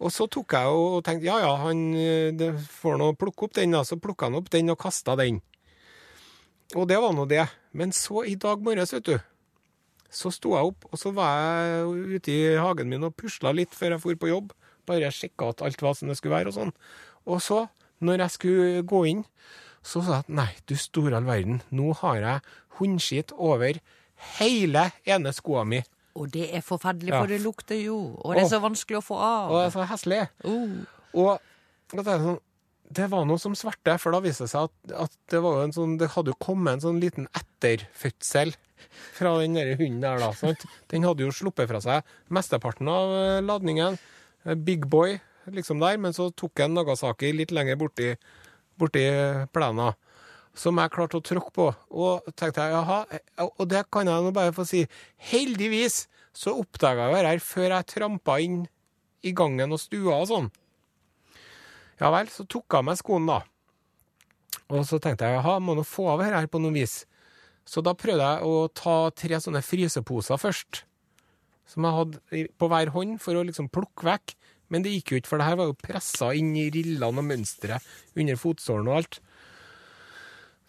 [0.00, 1.80] Og så tok jeg og tenkte ja ja, han
[2.80, 3.82] får nå plukke opp den, da.
[3.84, 5.42] Så plukka han opp den og kasta den.
[6.76, 7.42] Og det var nå det.
[7.76, 9.18] Men så i dag morges, vet du,
[10.10, 11.36] så sto jeg opp, og så var
[11.68, 14.54] jeg ute i hagen min og pusla litt før jeg for på jobb.
[14.88, 16.74] Bare sjekka at alt var som det skulle være og sånn.
[17.30, 17.64] Og så,
[18.00, 19.24] når jeg skulle gå inn,
[19.82, 22.40] så sa jeg at nei, du store all verden, nå har jeg
[22.80, 23.80] hundskitt over
[24.38, 25.80] hele ene skoa mi.
[26.18, 27.20] Og det er forferdelig, Ja.
[27.20, 28.16] for det lukter jo.
[28.20, 29.50] Og det er så vanskelig å få av.
[29.50, 30.22] Og det er så heslig.
[30.44, 30.80] Uh.
[31.14, 31.40] Og
[31.92, 32.40] da tenkte jeg sånn,
[32.90, 35.72] det var noe som svarte, for da viste det seg at, at det, var en
[35.72, 38.56] sånn, det hadde jo kommet en sånn liten etterfødsel
[39.14, 40.18] fra den der hunden der.
[40.18, 40.64] da, sant?
[40.90, 42.02] Den hadde jo sluppet fra seg
[42.34, 43.98] mesteparten av eh, ladningen.
[44.46, 45.18] Eh, Big boy
[45.50, 48.14] liksom der, men så tok jeg Nagasaki litt lenger borti,
[48.78, 49.04] borti
[49.54, 49.94] plena.
[50.56, 51.68] Som jeg klarte å tråkke på.
[51.94, 54.84] Og tenkte jeg, jaha, eh, og det kan jeg nå bare få si.
[55.30, 56.04] Heldigvis
[56.36, 58.64] så oppdaga jeg det her før jeg trampa inn
[59.26, 60.50] i gangen og stua og sånn.
[62.00, 63.40] Ja vel, så tok jeg av meg skoene, da.
[64.70, 67.04] Og så tenkte jeg jaha, må nå få av dette her på noe vis.
[67.68, 70.84] Så da prøvde jeg å ta tre sånne fryseposer først.
[71.70, 74.34] Som jeg hadde på hver hånd for å liksom plukke vekk.
[74.70, 77.26] Men det gikk jo ikke, for det her var jo pressa inn i rillene og
[77.26, 79.20] mønsteret under fotsålen og alt.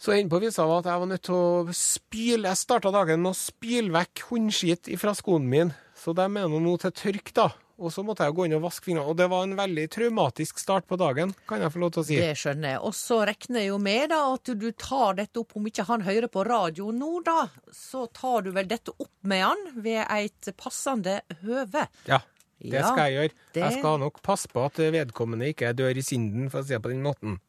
[0.02, 3.36] Så enden på visa at jeg var nødt til å spyle Jeg starta dagen med
[3.36, 7.52] å spyle vekk hundskit fra skoen min, Så de er nå til tørk, da.
[7.82, 9.10] Og så måtte jeg gå inn og vaske fingrene.
[9.10, 12.06] Og det var en veldig traumatisk start på dagen, kan jeg få lov til å
[12.06, 12.18] si.
[12.22, 12.82] Det skjønner jeg.
[12.86, 16.06] Og så regner jeg jo med da at du tar dette opp, om ikke han
[16.06, 20.52] hører på radio nå, da, så tar du vel dette opp med han ved et
[20.62, 21.88] passende høve.
[22.06, 22.22] Ja,
[22.62, 23.38] det Ja, skal jeg gjøre.
[23.54, 26.74] det- Jeg skal nok passe på at vedkommende ikke dør i synden, for å si
[26.76, 27.40] det på den måten.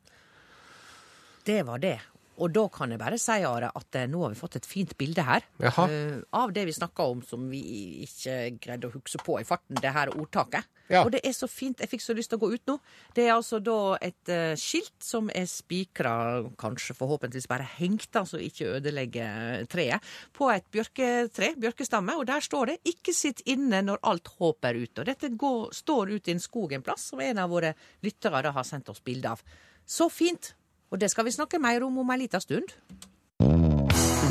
[1.45, 1.99] Det var det.
[2.43, 4.93] Og da kan jeg bare si, Are, at eh, nå har vi fått et fint
[4.99, 5.45] bilde her.
[5.63, 7.63] Eh, av det vi snakka om som vi
[8.03, 10.67] ikke greide å huske på i farten, det her ordtaket.
[10.91, 11.05] Ja.
[11.07, 11.81] Og det er så fint.
[11.81, 12.77] Jeg fikk så lyst til å gå ut nå.
[13.17, 16.15] Det er altså da et uh, skilt som er spikra,
[16.61, 22.73] kanskje forhåpentligvis bare hengt, altså ikke ødelegger treet, på et bjørketre, bjørkestamme, og der står
[22.73, 25.01] det 'Ikke sitt inne når alt håp er ute'.
[25.01, 28.53] Og dette går, står ute i en skog en plass, som en av våre lyttere
[28.53, 29.41] har sendt oss bilde av.
[29.87, 30.55] Så fint!
[30.93, 32.69] Og det skal vi snakke mer om om ei lita stund.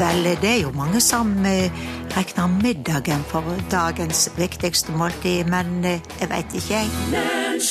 [0.01, 1.73] Vel, det er jo mange som eh,
[2.15, 7.65] regner middagen for dagens viktigste måltid, men eh, jeg veit ikke, jeg.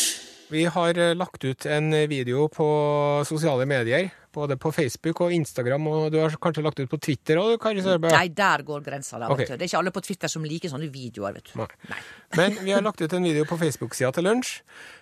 [0.50, 2.68] Vi har eh, lagt ut en video på
[3.26, 7.40] sosiale medier, både på Facebook og Instagram, og du har kanskje lagt ut på Twitter
[7.40, 7.56] òg,
[8.12, 9.18] Nei, der går grensa.
[9.18, 9.48] da, okay.
[9.54, 11.56] Det er ikke alle på Twitter som liker sånne videoer, vet du.
[11.62, 11.68] Nei.
[11.90, 12.00] Nei.
[12.38, 14.52] Men vi har lagt ut en video på Facebook-sida til lunsj,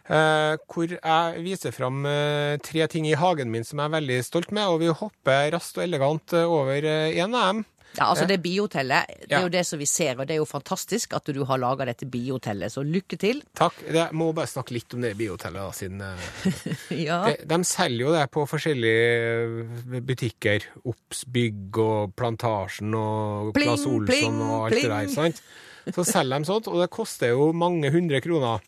[0.09, 4.23] eh, hvor jeg viser fram eh, tre ting i hagen min som jeg er veldig
[4.25, 7.65] stolt med, og vi hopper raskt og elegant over over eh, en av dem.
[7.97, 10.47] Ja, altså Det biotellet, det er jo det som vi ser, og det er jo
[10.47, 13.41] fantastisk at du har laga dette biotellet, så lykke til.
[13.59, 13.81] Takk.
[13.89, 16.29] Jeg må bare snakke litt om det biotellet, da, siden eh,
[17.09, 17.23] Ja.
[17.27, 20.69] de, de selger jo det på forskjellige butikker.
[20.85, 25.09] Obs Bygg og Plantasjen og Pling, Claes Olsson pling, og alt det der.
[25.15, 25.43] sant?
[25.89, 28.61] Så selger de sånt, og det koster jo mange hundre kroner.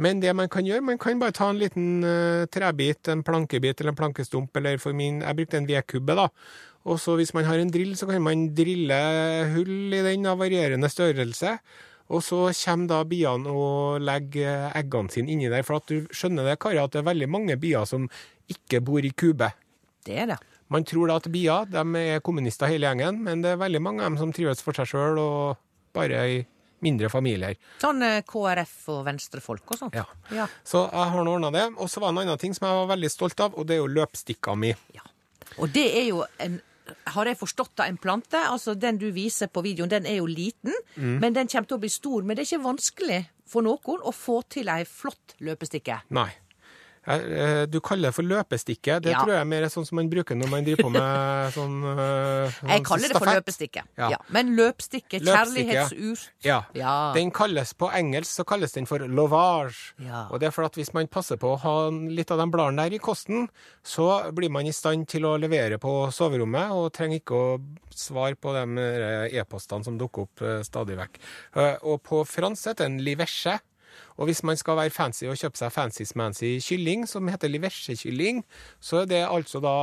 [0.00, 3.82] Men det man kan gjøre, man kan bare ta en liten uh, trebit, en plankebit
[3.82, 6.28] eller en plankestump, eller for min Jeg brukte en vedkubbe, da.
[6.88, 8.98] Og så hvis man har en drill, så kan man drille
[9.52, 11.58] hull i den av varierende størrelse.
[12.10, 15.62] Og så kommer da biene og legger eggene sine inni der.
[15.66, 18.08] For at du skjønner det, Kari, at det er veldig mange bier som
[18.50, 19.52] ikke bor i kube.
[20.06, 20.40] Det er det.
[20.70, 24.02] Man tror da at bier de er kommunister hele gjengen, men det er veldig mange
[24.02, 25.60] av dem som trives for seg sjøl og
[25.94, 26.40] bare i
[26.80, 27.58] mindre familier.
[27.82, 29.98] Sånn eh, KrF og venstrefolk og sånt.
[29.98, 30.06] Ja.
[30.32, 30.46] Ja.
[30.64, 31.66] Så jeg har nå ordna det.
[31.76, 33.76] Og så var det en annen ting som jeg var veldig stolt av, og det
[33.76, 34.72] er jo løpstikka mi.
[34.96, 35.04] Ja.
[35.60, 36.56] Og det er jo en
[37.06, 38.36] har jeg forstått da, en plante?
[38.36, 41.18] Altså Den du viser på videoen, den er jo liten, Mm.
[41.20, 42.22] men den kommer til å bli stor.
[42.22, 46.00] Men det er ikke vanskelig for noen å få til ei flott løpestikke.
[46.10, 46.30] Nei.
[47.10, 49.00] Eh, Du kaller det for løpestikke.
[49.02, 49.18] Det Ja.
[49.22, 52.52] tror jeg er mer sånn som man bruker når man driver på med sånn eh,
[52.76, 53.82] Jeg kaller det for løpestikke.
[53.98, 54.10] Ja.
[54.10, 54.18] Ja.
[54.30, 56.62] Men løpstikke, kjærlighetsur Ja.
[56.74, 57.12] Ja.
[57.14, 59.92] Den kalles på engelsk så kalles den for lovage.
[59.98, 60.26] Ja.
[60.30, 62.84] Og det er for at hvis man passer på å ha litt av de bladene
[62.88, 63.48] der i kosten,
[63.84, 67.60] så blir man i stand til å levere på soverommet og trenger ikke å
[67.94, 71.18] svare på de eh, e-postene som dukker opp stadig vekk.
[71.82, 73.58] Og på fransk heter den liverche.
[74.18, 78.42] Og hvis man skal være fancy og kjøpe seg fancy-smancy kylling, som heter liversekylling,
[78.80, 79.74] så er det altså da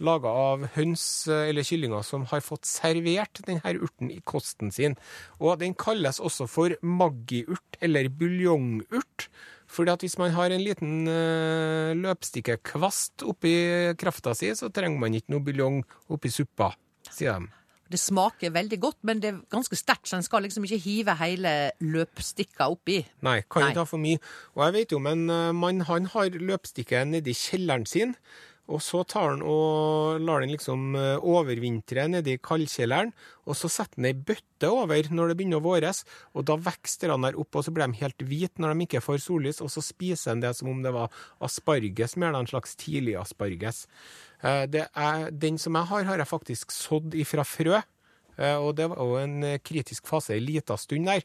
[0.00, 4.96] laga av høns eh, eller kyllinger som har fått servert denne urten i kosten sin.
[5.38, 9.30] Og den kalles også for maggiurt eller buljongurt.
[9.70, 13.54] Fordi at hvis man har en liten uh, løpstikkekvast oppi
[14.00, 16.72] krafta si, så trenger man ikke noe buljong oppi suppa,
[17.06, 17.59] sier de.
[17.90, 21.16] Det smaker veldig godt, men det er ganske sterkt, så en skal liksom ikke hive
[21.18, 23.00] hele løpstikka oppi.
[23.26, 23.72] Nei, kan Nei.
[23.72, 24.20] ikke ha for mye.
[24.54, 28.14] Og jeg vet jo, men eh, man, han har løpstikke nedi kjelleren sin,
[28.70, 33.10] og så tar han og lar den liksom eh, overvintre nedi kaldkjelleren,
[33.50, 36.04] og så setter han ei bøtte over når det begynner å våres,
[36.38, 39.02] og da vokser han der opp, og så blir de helt hvite når de ikke
[39.04, 41.10] får sollys, og så spiser han det som om det var
[41.42, 43.86] asparges, mer en slags tidlig asparges.
[44.40, 47.80] Eh, er, den som jeg har, har jeg faktisk sådd ifra frø.
[48.40, 51.22] Eh, Og det var jo en eh, kritisk fase en liten stund der.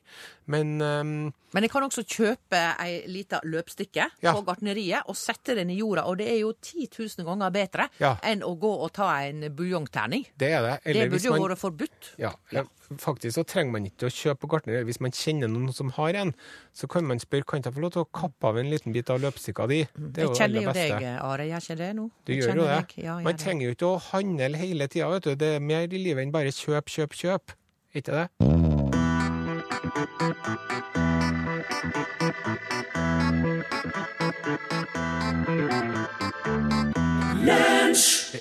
[0.47, 4.33] Men um, Men jeg kan også kjøpe ei lita løpstikke Ja.
[4.35, 7.87] på gartneriet og sette den i jorda, og det er jo 10 000 ganger bedre
[7.99, 8.17] Ja.
[8.21, 10.25] enn å gå og ta en buljongterning.
[10.37, 10.93] det er det.
[10.93, 12.11] Det burde jo man, vært forbudt.
[12.19, 12.63] ja, ja
[13.01, 14.85] faktisk så trenger man ikke å kjøpe på gartneriet.
[14.85, 16.33] Hvis man kjenner noen som har en,
[16.75, 19.09] så kan man spørre kan jeg få lov til å kappe av en liten bit
[19.09, 19.79] av løpstikka di.
[19.95, 21.45] Det er Jeg jo kjenner aller jo deg, Are.
[21.49, 22.11] Gjør ikke det nå?
[22.25, 23.03] Du Jeg gjør jo det.
[23.03, 25.35] Ja, Man trenger jo ikke å handle hele tida, vet du.
[25.35, 27.51] Det er mer i livet enn bare kjøp, kjøp, kjøp.
[27.95, 29.35] Ikke det?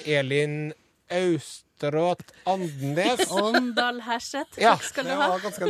[0.05, 0.72] Elin
[1.11, 3.31] Austråt Andenes.
[3.31, 4.61] Åndal Herseth.
[4.61, 5.11] Ja, Takk skal du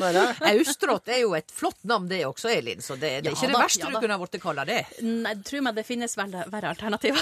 [0.07, 0.27] ha.
[0.53, 2.83] Austrått er jo et flott navn, det også, Elin.
[2.83, 4.81] Så det, det er Ja ikke det verste ja du kunne ha blitt kalla det.
[5.03, 7.21] Nei, tro meg, det finnes verre alternativer.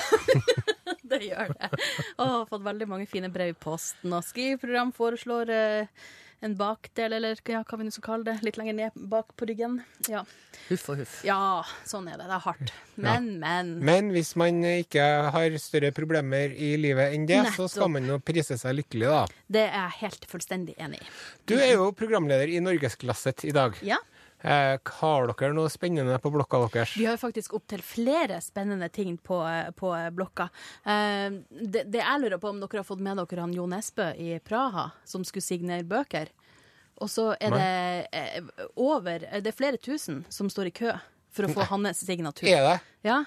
[1.13, 1.71] Det gjør det.
[2.17, 4.13] Og har fått veldig mange fine brev i posten.
[4.13, 6.03] Og skriveprogram foreslår eh,
[6.43, 9.47] en bakdel, eller ja, hva vi nå skal kalle det, litt lenger ned bak på
[9.47, 9.77] ryggen.
[10.11, 10.25] Ja.
[10.67, 11.21] Huff og huff.
[11.27, 12.27] ja, sånn er det.
[12.27, 12.73] Det er hardt.
[12.97, 13.71] Men, men.
[13.87, 18.19] Men hvis man ikke har større problemer i livet enn det, så skal man jo
[18.19, 19.23] prise seg lykkelig, da.
[19.55, 21.13] Det er jeg helt fullstendig enig i.
[21.47, 23.79] Du er jo programleder i Norgesklasset i dag.
[23.87, 24.01] Ja.
[24.43, 26.97] Eh, har dere noe spennende på blokka deres?
[26.99, 29.39] Vi har faktisk opptil flere spennende ting på,
[29.79, 30.49] på blokka.
[30.83, 34.11] Eh, det, det jeg lurer på om dere har fått med dere han Jo Nesbø
[34.19, 36.33] i Praha, som skulle signere bøker.
[37.03, 37.71] Og så er det
[38.15, 40.93] eh, over Det er flere tusen som står i kø
[41.33, 42.49] for å få hans signatur.
[42.51, 42.79] Er det?
[43.07, 43.23] Ja.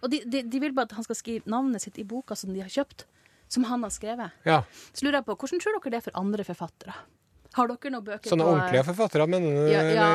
[0.00, 2.54] Og de, de, de vil bare at han skal skrive navnet sitt i boka som
[2.54, 3.04] de har kjøpt.
[3.50, 4.38] Som han har skrevet.
[4.46, 4.62] Ja.
[4.94, 6.94] Så lurer jeg på, hvordan tror dere det er for andre forfattere?
[7.56, 9.70] Har dere noen bøker Sånne på ordentlige forfattere, mener du?
[9.72, 10.08] ja, ja,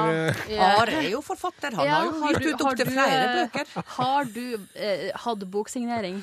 [0.48, 0.68] ja.
[0.80, 1.74] Are er jo forfatter.
[1.76, 3.84] Han Ja, har jo har gitt du- ut opptil flere eh, bøker.
[3.98, 4.46] Har du
[4.76, 6.22] eh, hatt boksignering?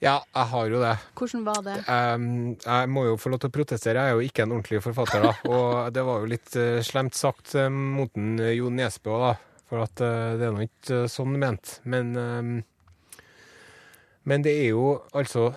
[0.00, 0.94] Ja, jeg har jo det.
[1.14, 1.76] Hvordan var det?
[1.86, 4.80] Um, jeg må jo få lov til å protestere, jeg er jo ikke en ordentlig
[4.82, 5.32] forfatter, da.
[5.52, 9.34] Og det var jo litt uh, slemt sagt uh, mot en, Jo Nesbø, da.
[9.70, 11.76] For at det er nå ikke sånn ment.
[11.84, 12.64] Men, um,
[14.26, 15.52] men det er jo altså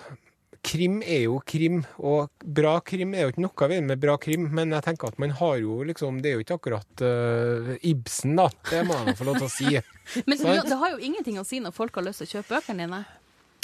[0.63, 4.45] Krim er jo krim, og bra krim er jo ikke noe ved med bra krim,
[4.55, 8.37] men jeg tenker at man har jo liksom Det er jo ikke akkurat uh, Ibsen,
[8.39, 8.47] da.
[8.69, 9.73] Det må jeg få lov til å si.
[10.29, 12.87] Men det har jo ingenting å si når folk har lyst til å kjøpe bøkene
[12.87, 13.03] dine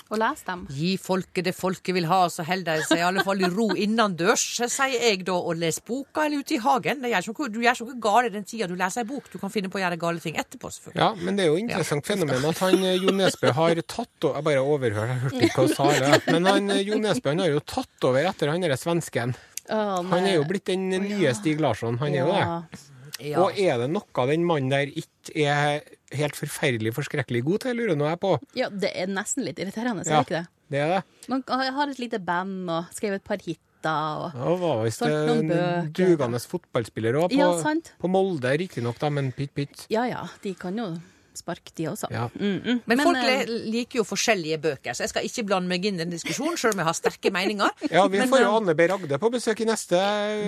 [0.09, 0.63] og lese dem.
[0.73, 3.67] Gi folket det folket vil ha, så holder de seg i alle fall i ro
[3.77, 7.03] innendørs, sier jeg da, og les boka eller ute i hagen.
[7.03, 9.29] Det gjør ikke du gjør ikke noe galt den tida du leser ei bok.
[9.31, 11.01] Du kan finne på å gjøre gale ting etterpå, selvfølgelig.
[11.03, 14.39] Ja, men det er jo interessant fenomen at han eh, Jo Nesbø har tatt over
[14.39, 16.09] Jeg bare overhørte, jeg hørte ikke hva han sa.
[16.17, 16.33] det.
[16.33, 19.35] Men han eh, Jo Nesbø han har jo tatt over etter han derre svensken.
[19.69, 21.99] Han er jo blitt den nye Stig Larsson.
[22.01, 22.85] Han er jo det.
[23.19, 23.43] Ja.
[23.43, 25.81] Og er det noe den mannen der ikke er
[26.17, 28.31] helt forferdelig forskrekkelig god til, lurer nå jeg på.
[28.57, 30.19] Ja, det er nesten litt irriterende, Ja.
[30.19, 30.47] er det ikke det?
[30.69, 31.03] Det er det.
[31.29, 35.47] Man har et lite band og skrevet et par hiter og Ja, var visst en
[35.93, 39.85] dugende fotballspiller òg, på, Ja, på Molde riktignok, da, men pytt pytt.
[39.89, 40.89] Ja ja, de kan jo
[41.37, 42.09] spark, de også.
[42.13, 42.27] Ja.
[42.35, 42.79] Mm, mm.
[42.89, 46.03] Men, folk eh, liker jo forskjellige bøker, så jeg skal ikke blande meg inn i
[46.03, 47.75] den diskusjonen, selv om jeg har sterke meninger.
[47.99, 48.87] Ja, vi får jo eh, Anne B.
[48.89, 49.99] Ragde på besøk i neste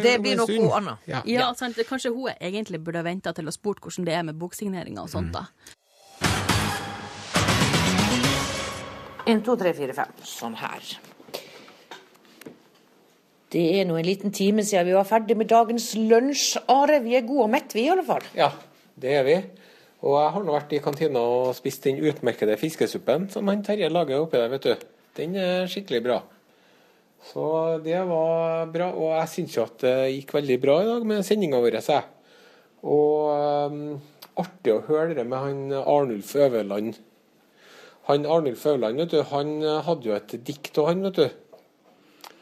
[0.04, 0.98] Det blir noe hun Anna.
[1.10, 1.22] Ja.
[1.30, 1.80] Ja, sant.
[1.90, 5.12] Kanskje hun egentlig burde ha venta til å spurt hvordan det er med boksigneringer og
[5.12, 5.48] sånt, da.
[9.30, 10.14] En, to, tre, fire, fem.
[10.26, 10.86] Sånn her.
[13.52, 16.62] Det er nå en liten time siden vi var ferdig med dagens lunsj.
[16.72, 18.24] Are, vi er gode og mette, vi i alle fall.
[18.38, 18.50] Ja,
[19.02, 19.36] det er vi.
[20.02, 23.90] Og jeg har nå vært i kantina og spist den utmerkede fiskesuppen som han Terje
[23.92, 24.88] lager oppi der, vet du.
[25.20, 26.22] Den er skikkelig bra.
[27.30, 27.44] Så
[27.86, 28.90] det var bra.
[28.98, 32.08] Og jeg syns jo at det gikk veldig bra i dag med sendinga vår, jeg.
[32.82, 33.78] Og um,
[34.42, 36.98] artig å høre det med han Arnulf Øverland.
[38.10, 41.28] Han Arnulf Øverland, vet du, han eh, hadde jo et dikt og han, vet du.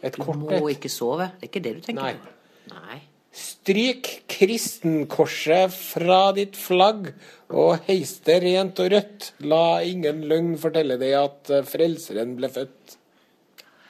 [0.07, 0.77] Et Du må et.
[0.77, 1.27] ikke sove.
[1.35, 2.13] Det er ikke det du tenker Nei.
[2.15, 2.77] på.
[2.77, 2.99] Nei.
[3.31, 7.11] Stryk kristenkorset fra ditt flagg,
[7.53, 9.27] og heis det rent og rødt.
[9.45, 12.95] La ingen løgn fortelle deg at eh, Frelseren ble født.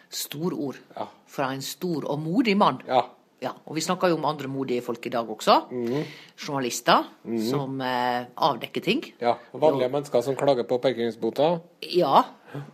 [0.10, 1.08] Stor ord Ja.
[1.30, 2.82] fra en stor og modig mann.
[2.88, 3.04] Ja.
[3.39, 5.69] Ja, og vi snakker jo om andre modige folk i dag også.
[5.71, 6.02] Mhm.
[6.36, 7.06] Journalister
[7.49, 9.04] som eh, avdekker ting.
[9.21, 9.38] ja.
[9.54, 11.60] Vanlige mennesker som klager på parkeringsbota.
[11.95, 12.23] Ja,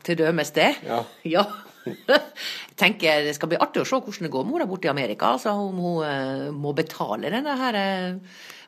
[0.03, 0.71] til dømes det.
[0.87, 1.03] Ja.
[1.23, 1.43] Ja.
[1.85, 4.91] Jeg tenker Det skal bli artig å se hvordan det går med henne borte i
[4.91, 5.33] Amerika.
[5.35, 8.17] altså Om hun eh, må betale denne her eh,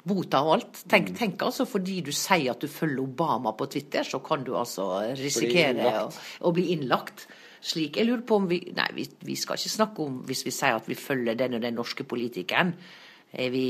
[0.08, 0.84] bota og alt.
[0.88, 1.17] Tenk, Mm.
[1.19, 4.86] tenk altså fordi du sier at du følger Obama på Twitter, så kan du altså
[5.17, 6.12] risikere å,
[6.47, 7.25] å bli innlagt.
[7.67, 10.51] Slik, jeg lurer på om vi Nei, vi, vi skal ikke snakke om hvis vi
[10.56, 12.75] sier at vi følger den og den norske politikeren.
[13.34, 13.65] Er vi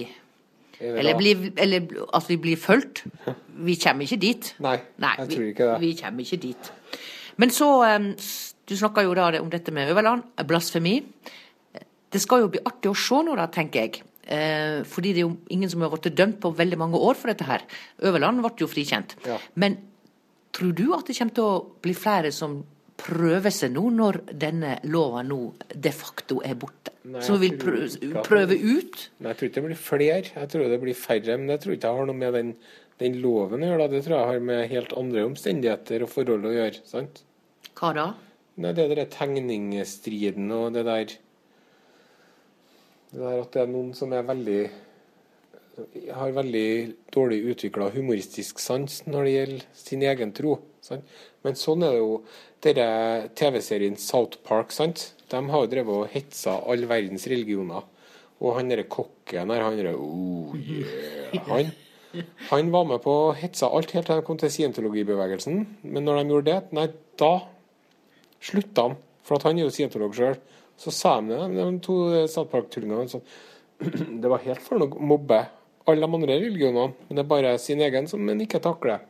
[0.79, 3.05] Er eller, blir, eller at vi blir fulgt.
[3.67, 4.51] Vi kommer ikke dit.
[4.62, 5.79] Nei, jeg tror ikke det.
[5.81, 6.67] Vi, vi kommer ikke dit.
[7.41, 7.69] Men så
[8.19, 10.99] s- Du snakka jo da om dette med Øverland, blasfemi.
[12.12, 14.01] Det skal jo bli artig å se nå, da, tenker jeg.
[14.27, 17.32] Eh, fordi det er jo ingen som har blitt dømt på veldig mange år for
[17.32, 17.63] dette her.
[18.03, 19.15] Øverland ble jo frikjent.
[19.27, 19.38] Ja.
[19.56, 19.77] Men
[20.56, 22.60] tror du at det kommer til å bli flere som
[22.97, 25.39] prøver seg nå, når denne lova nå
[25.71, 26.95] de facto er borte?
[27.08, 28.99] Nei, som vil prøve, prøve ut?
[29.21, 31.39] Nei, jeg tror ikke det blir flere, jeg tror det blir færre.
[31.39, 32.53] Men jeg tror ikke jeg har noe med den,
[32.99, 33.89] den loven å gjøre.
[33.95, 36.84] Det tror jeg har med helt andre omstendigheter og forhold å gjøre.
[36.89, 37.23] sant?
[37.77, 38.08] Hva da?
[38.57, 41.11] Nei, det er den tegningsstriden og det der
[43.11, 44.61] Det der at det er noen som er veldig
[46.09, 46.69] har veldig
[47.13, 50.55] dårlig utvikla humoristisk sans når det gjelder sin egen tro.
[50.81, 51.05] Sant?
[51.45, 52.15] Men sånn er det jo
[52.65, 54.73] denne TV-serien South Park.
[54.73, 55.11] sant?
[55.29, 57.85] De har jo drevet og hetsa all verdens religioner.
[58.41, 61.71] Og han derre kokken her, han derre oh, yeah, han,
[62.49, 65.63] han var med på å hetsa alt helt til de kom til scientologibevegelsen.
[65.85, 66.87] Men når de gjorde det, nei,
[67.21, 67.31] da
[68.43, 68.97] slutta han.
[69.28, 70.38] For han er jo scientolog sjøl.
[70.78, 71.97] Så sa de det, de to
[72.30, 73.21] statsparktullingene
[74.21, 75.41] Det var helt for å mobbe
[75.88, 79.04] alle de andre religionene, men det er bare sin egen som en ikke takler.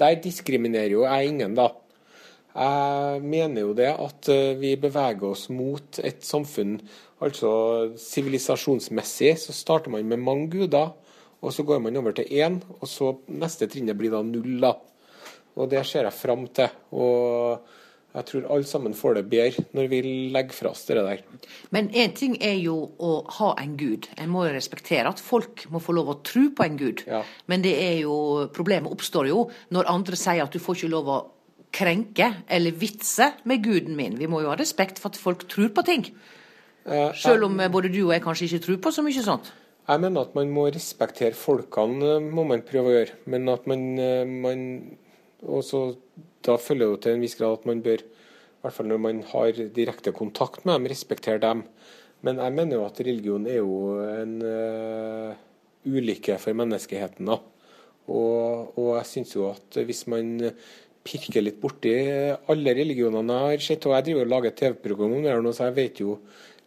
[0.00, 1.68] Der diskriminerer jo jeg ingen, da.
[2.54, 6.76] Jeg mener jo det at eh, vi beveger oss mot et samfunn
[7.24, 7.50] Altså
[7.96, 10.90] sivilisasjonsmessig så starter man med mange guder,
[11.40, 14.74] og så går man over til én, og så neste trinnet blir da null, da.
[15.54, 16.68] Og det ser jeg fram til.
[16.92, 17.62] Og
[18.14, 20.00] jeg tror alle sammen får det bedre når vi
[20.34, 21.22] legger fra oss det der.
[21.74, 24.06] Men én ting er jo å ha en gud.
[24.22, 27.02] En må jo respektere at folk må få lov å tro på en gud.
[27.10, 27.24] Ja.
[27.50, 28.14] Men det er jo,
[28.54, 31.18] problemet oppstår jo når andre sier at du får ikke lov å
[31.74, 34.14] krenke eller vitse med guden min.
[34.20, 36.06] Vi må jo ha respekt for at folk tror på ting.
[36.86, 39.50] Eh, Selv om eh, både du og jeg kanskje ikke tror på så mye sånt.
[39.84, 43.18] Jeg mener at man må respektere folkene, eh, må man prøve å gjøre.
[43.32, 44.36] Men at man, eh,
[45.44, 45.96] man også,
[46.44, 49.22] Da følger det til en viss grad at man bør, i hvert fall når man
[49.22, 51.62] har direkte kontakt med dem, respektere dem.
[52.20, 55.32] Men jeg mener jo at religion er jo en uh,
[55.88, 57.24] ulykke for menneskeheten.
[57.28, 57.38] da.
[58.08, 60.36] Og, og jeg syns jo at hvis man
[61.04, 61.92] pirker litt borti
[62.52, 65.52] alle religionene jeg har sett, og jeg driver og lager TV-program om det her nå,
[65.52, 66.18] så jeg vet jo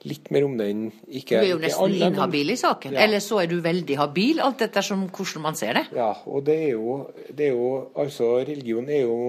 [0.08, 0.88] litt mer om den.
[0.90, 2.96] Du Ikke, er jo nesten alle, inhabil i saken.
[2.96, 3.04] Ja.
[3.06, 5.86] Eller så er du veldig habil, alt ettersom hvordan man ser det.
[5.98, 6.98] Ja, og det er jo,
[7.30, 9.20] det er jo Altså, religion er jo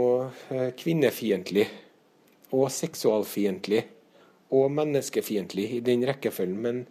[0.54, 1.66] eh, kvinnefiendtlig.
[2.56, 3.84] Og seksualfiendtlig.
[4.56, 6.60] Og menneskefiendtlig i den rekkefølgen.
[6.64, 6.84] Men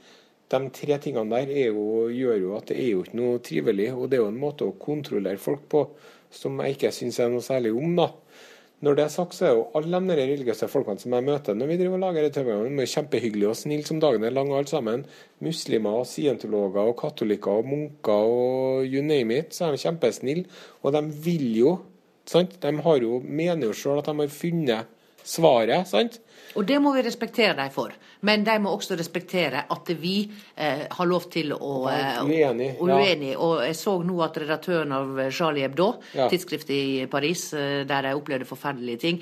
[0.51, 3.89] de tre tingene der er jo, gjør jo at det er jo ikke noe trivelig.
[3.95, 5.87] Og det er jo en måte å kontrollere folk på
[6.33, 8.09] som jeg ikke syns er noe særlig om, da.
[8.85, 11.69] Når det er sagt, så er jo alle de religiøse folkene som jeg møter når
[11.71, 15.05] vi driver og lager er kjempehyggelige og snille som dagen er lang, alle sammen.
[15.41, 19.55] Muslimer, og scientologer, og katolikker, og munker og you name it.
[19.55, 20.45] Så er de kjempesnille.
[20.83, 21.73] Og de vil jo
[22.29, 22.53] sant?
[22.61, 24.93] De har jo, mener jo sjøl at de har funnet
[25.27, 26.19] svaret, sant?
[26.57, 27.91] Og det må vi respektere dem for.
[28.25, 30.23] Men de må også respektere at vi
[30.55, 33.35] eh, har lov til å eh, uenig, og ja.
[33.37, 36.25] Og jeg så nå at redaktøren av Charlie Hebdo, Ja.
[36.31, 39.19] tidsskriftet i Paris, eh, der de opplevde forferdelige ting,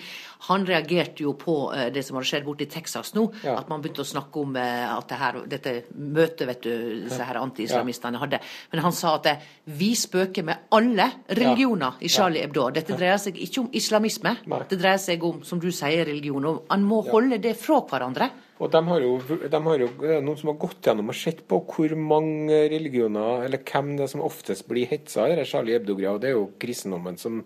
[0.48, 3.26] han reagerte jo på eh, det som hadde skjedd borte i Texas nå.
[3.44, 3.58] Ja.
[3.60, 6.72] At man begynte å snakke om eh, at det her, dette møtet vet du,
[7.08, 8.40] disse her anti-islamistene hadde.
[8.72, 9.28] Men han sa at
[9.66, 12.70] vi spøker med alle religioner i Charlie Hebdo.
[12.76, 14.38] Dette dreier seg ikke om islamisme.
[14.52, 14.62] Nei.
[14.70, 16.46] Det dreier seg om, som du sier, religion.
[16.50, 18.28] Og han må holde det fra hverandre.
[18.60, 19.14] Og de har jo,
[19.52, 23.44] de har jo er noen som har gått gjennom og sett på hvor mange religioner,
[23.48, 26.46] eller hvem det er som oftest blir hetsa i Charlie Hebdo-greia, og det er jo
[26.60, 27.42] kristendommen som,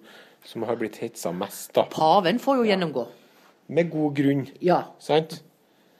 [0.45, 1.87] som har blitt hetsa mest, da.
[1.89, 3.07] Paven får jo gjennomgå.
[3.73, 4.83] Med god grunn, Ja.
[4.99, 5.41] sant?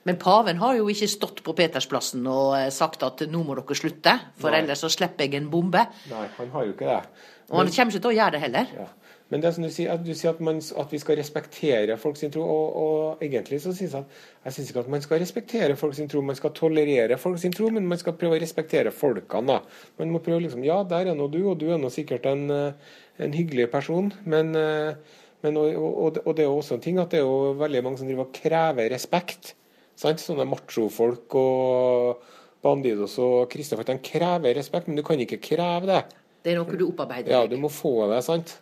[0.08, 3.76] Men paven har jo ikke stått på Petersplassen og eh, sagt at nå må dere
[3.76, 4.62] slutte, for Nei.
[4.62, 5.82] ellers så slipper jeg en bombe.
[6.08, 7.02] Nei, han har jo ikke det.
[7.50, 8.72] Og han kommer ikke til å gjøre det heller.
[8.78, 8.86] Ja.
[9.30, 11.94] Men det er som du sier, at, du sier at, man, at vi skal respektere
[12.02, 15.20] folk sin tro, og, og egentlig så jeg at jeg syns ikke at man skal
[15.22, 18.42] respektere folk sin tro, man skal tolerere folk sin tro, men man skal prøve å
[18.42, 19.54] respektere folkene.
[19.54, 19.60] da.
[20.02, 22.50] Man må prøve liksom Ja, der er nå du, og du er nå sikkert en,
[22.50, 24.98] eh, en hyggelig person, men, eh,
[25.46, 27.84] men og, og, og det er jo også en ting at det er jo veldig
[27.86, 29.54] mange som driver og krever respekt.
[30.00, 30.18] Sant?
[30.24, 32.24] Sånne machofolk og
[32.64, 36.02] Bandidos og Kristne folk, de krever respekt, men du kan ikke kreve det.
[36.42, 38.56] Det er noe du opparbeider Ja, du må få det, sant?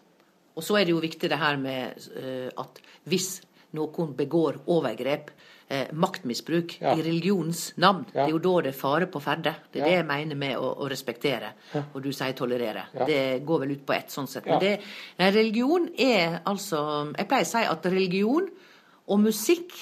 [0.59, 3.37] Og så er det jo viktig det her med eh, at hvis
[3.79, 5.29] noen begår overgrep,
[5.69, 6.95] eh, maktmisbruk, Ja.
[6.97, 8.25] i religionens navn, Ja.
[8.25, 9.55] det er jo da det er fare på ferde.
[9.73, 9.91] Det er Ja.
[9.91, 11.53] det jeg mener med å, å respektere.
[11.95, 12.87] Og du sier tolerere.
[13.07, 14.47] Det går vel ut på ett, sånn sett.
[14.47, 14.81] Men det,
[15.19, 18.49] religion er altså Jeg pleier å si at religion
[19.09, 19.73] og musikk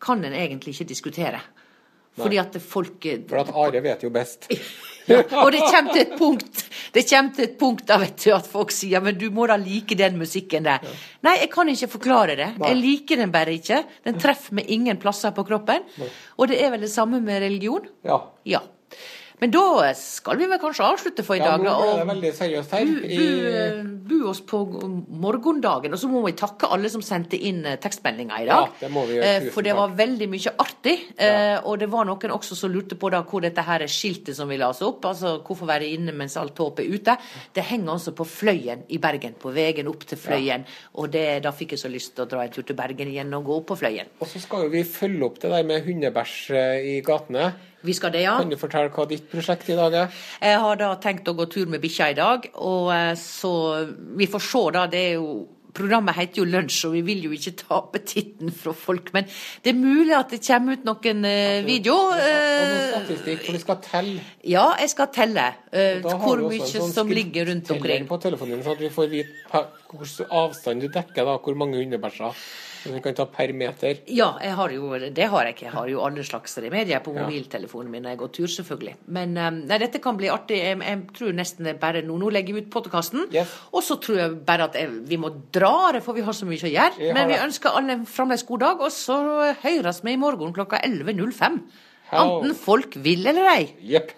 [0.00, 1.40] kan en egentlig ikke diskutere.
[2.18, 4.48] Fordi at folk For at Are vet jo best.
[5.18, 8.46] og det kommer til et punkt Det kommer til et punkt da vet du at
[8.50, 10.82] folk sier men du må da like den musikken der.
[11.26, 12.48] Nei, jeg kan ikke forklare det.
[12.60, 13.82] Jeg liker den bare ikke.
[14.06, 15.86] Den treffer meg ingen plasser på kroppen.
[16.38, 17.86] Og det er vel det samme med religion?
[18.06, 18.18] Ja.
[18.48, 18.62] Ja.
[19.40, 19.62] Men da
[19.96, 21.62] skal vi vel kanskje avslutte for i Ja, dag.
[21.64, 22.84] nå da, ble det veldig seriøst her.
[22.84, 24.58] Bu, bu, bu oss på
[25.08, 25.92] morgendagen.
[25.94, 28.68] Og så må vi takke alle som sendte inn eh, tekstmeldinger i dag.
[28.68, 29.30] Ja, det må vi gjøre.
[29.40, 30.96] Eh, For det var veldig mye artig.
[31.16, 31.60] Ja.
[31.64, 34.58] Og det var noen også som lurte på da hvor dette her skiltet som vi
[34.60, 37.16] la oss opp, altså hvorfor være inne mens alt håp er ute.
[37.56, 40.66] Det henger altså på Fløyen i Bergen, på veien opp til Fløyen.
[41.00, 43.32] Og det, da fikk jeg så lyst til å dra en tur til Bergen igjen
[43.36, 44.10] og gå opp på Fløyen.
[44.20, 47.50] og så skal jo vi følge opp det der med hundebæsj eh, i gatene.
[47.86, 48.34] Vi skal det, ja.
[48.40, 50.18] Kan du fortelle hva ditt prosjekt i dag er?
[50.42, 53.54] Jeg har da tenkt å gå tur med bikkja i dag, og eh, så
[54.16, 54.84] Vi får se, da.
[54.90, 55.32] Det er jo
[55.70, 59.12] Programmet heter jo Lunsj, og vi vil jo ikke ta appetitten fra folk.
[59.14, 59.28] Men
[59.62, 61.94] det er mulig at det kommer ut noen eh, video.
[62.08, 64.24] Og noe eh, statistikk, for du skal telle.
[64.50, 68.08] ja, jeg skal telle eh, hvor mye sånn som ligger rundt omkring.
[68.10, 69.62] på telefonen din, sånn at vi får vite
[70.40, 72.42] avstand du dekker, da, hvor mange hundebæsjer.
[72.80, 74.00] Så du kan ta per meter.
[74.08, 75.66] Ja, jeg har jo, det har jeg ikke.
[75.68, 78.94] Jeg har jo alle slags remedier på mobiltelefonen min når jeg går tur, selvfølgelig.
[79.16, 80.60] Men eh, nei, dette kan bli artig.
[80.62, 82.16] Jeg, jeg tror nesten det bare nå.
[82.20, 83.26] Nå legger vi ut podkasten.
[83.34, 83.52] Yes.
[83.74, 86.48] Og så tror jeg bare at jeg, vi må dra det, for vi har så
[86.48, 87.12] mye å gjøre.
[87.16, 89.20] Men vi ønsker alle en fremdeles god dag, og så
[89.62, 91.60] høres vi i morgen klokka 11.05.
[92.10, 92.22] Hau.
[92.40, 93.64] Enten folk vil eller ei.
[93.86, 94.16] Jepp.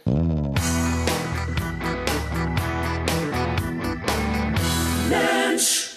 [5.13, 5.92] Lunsj!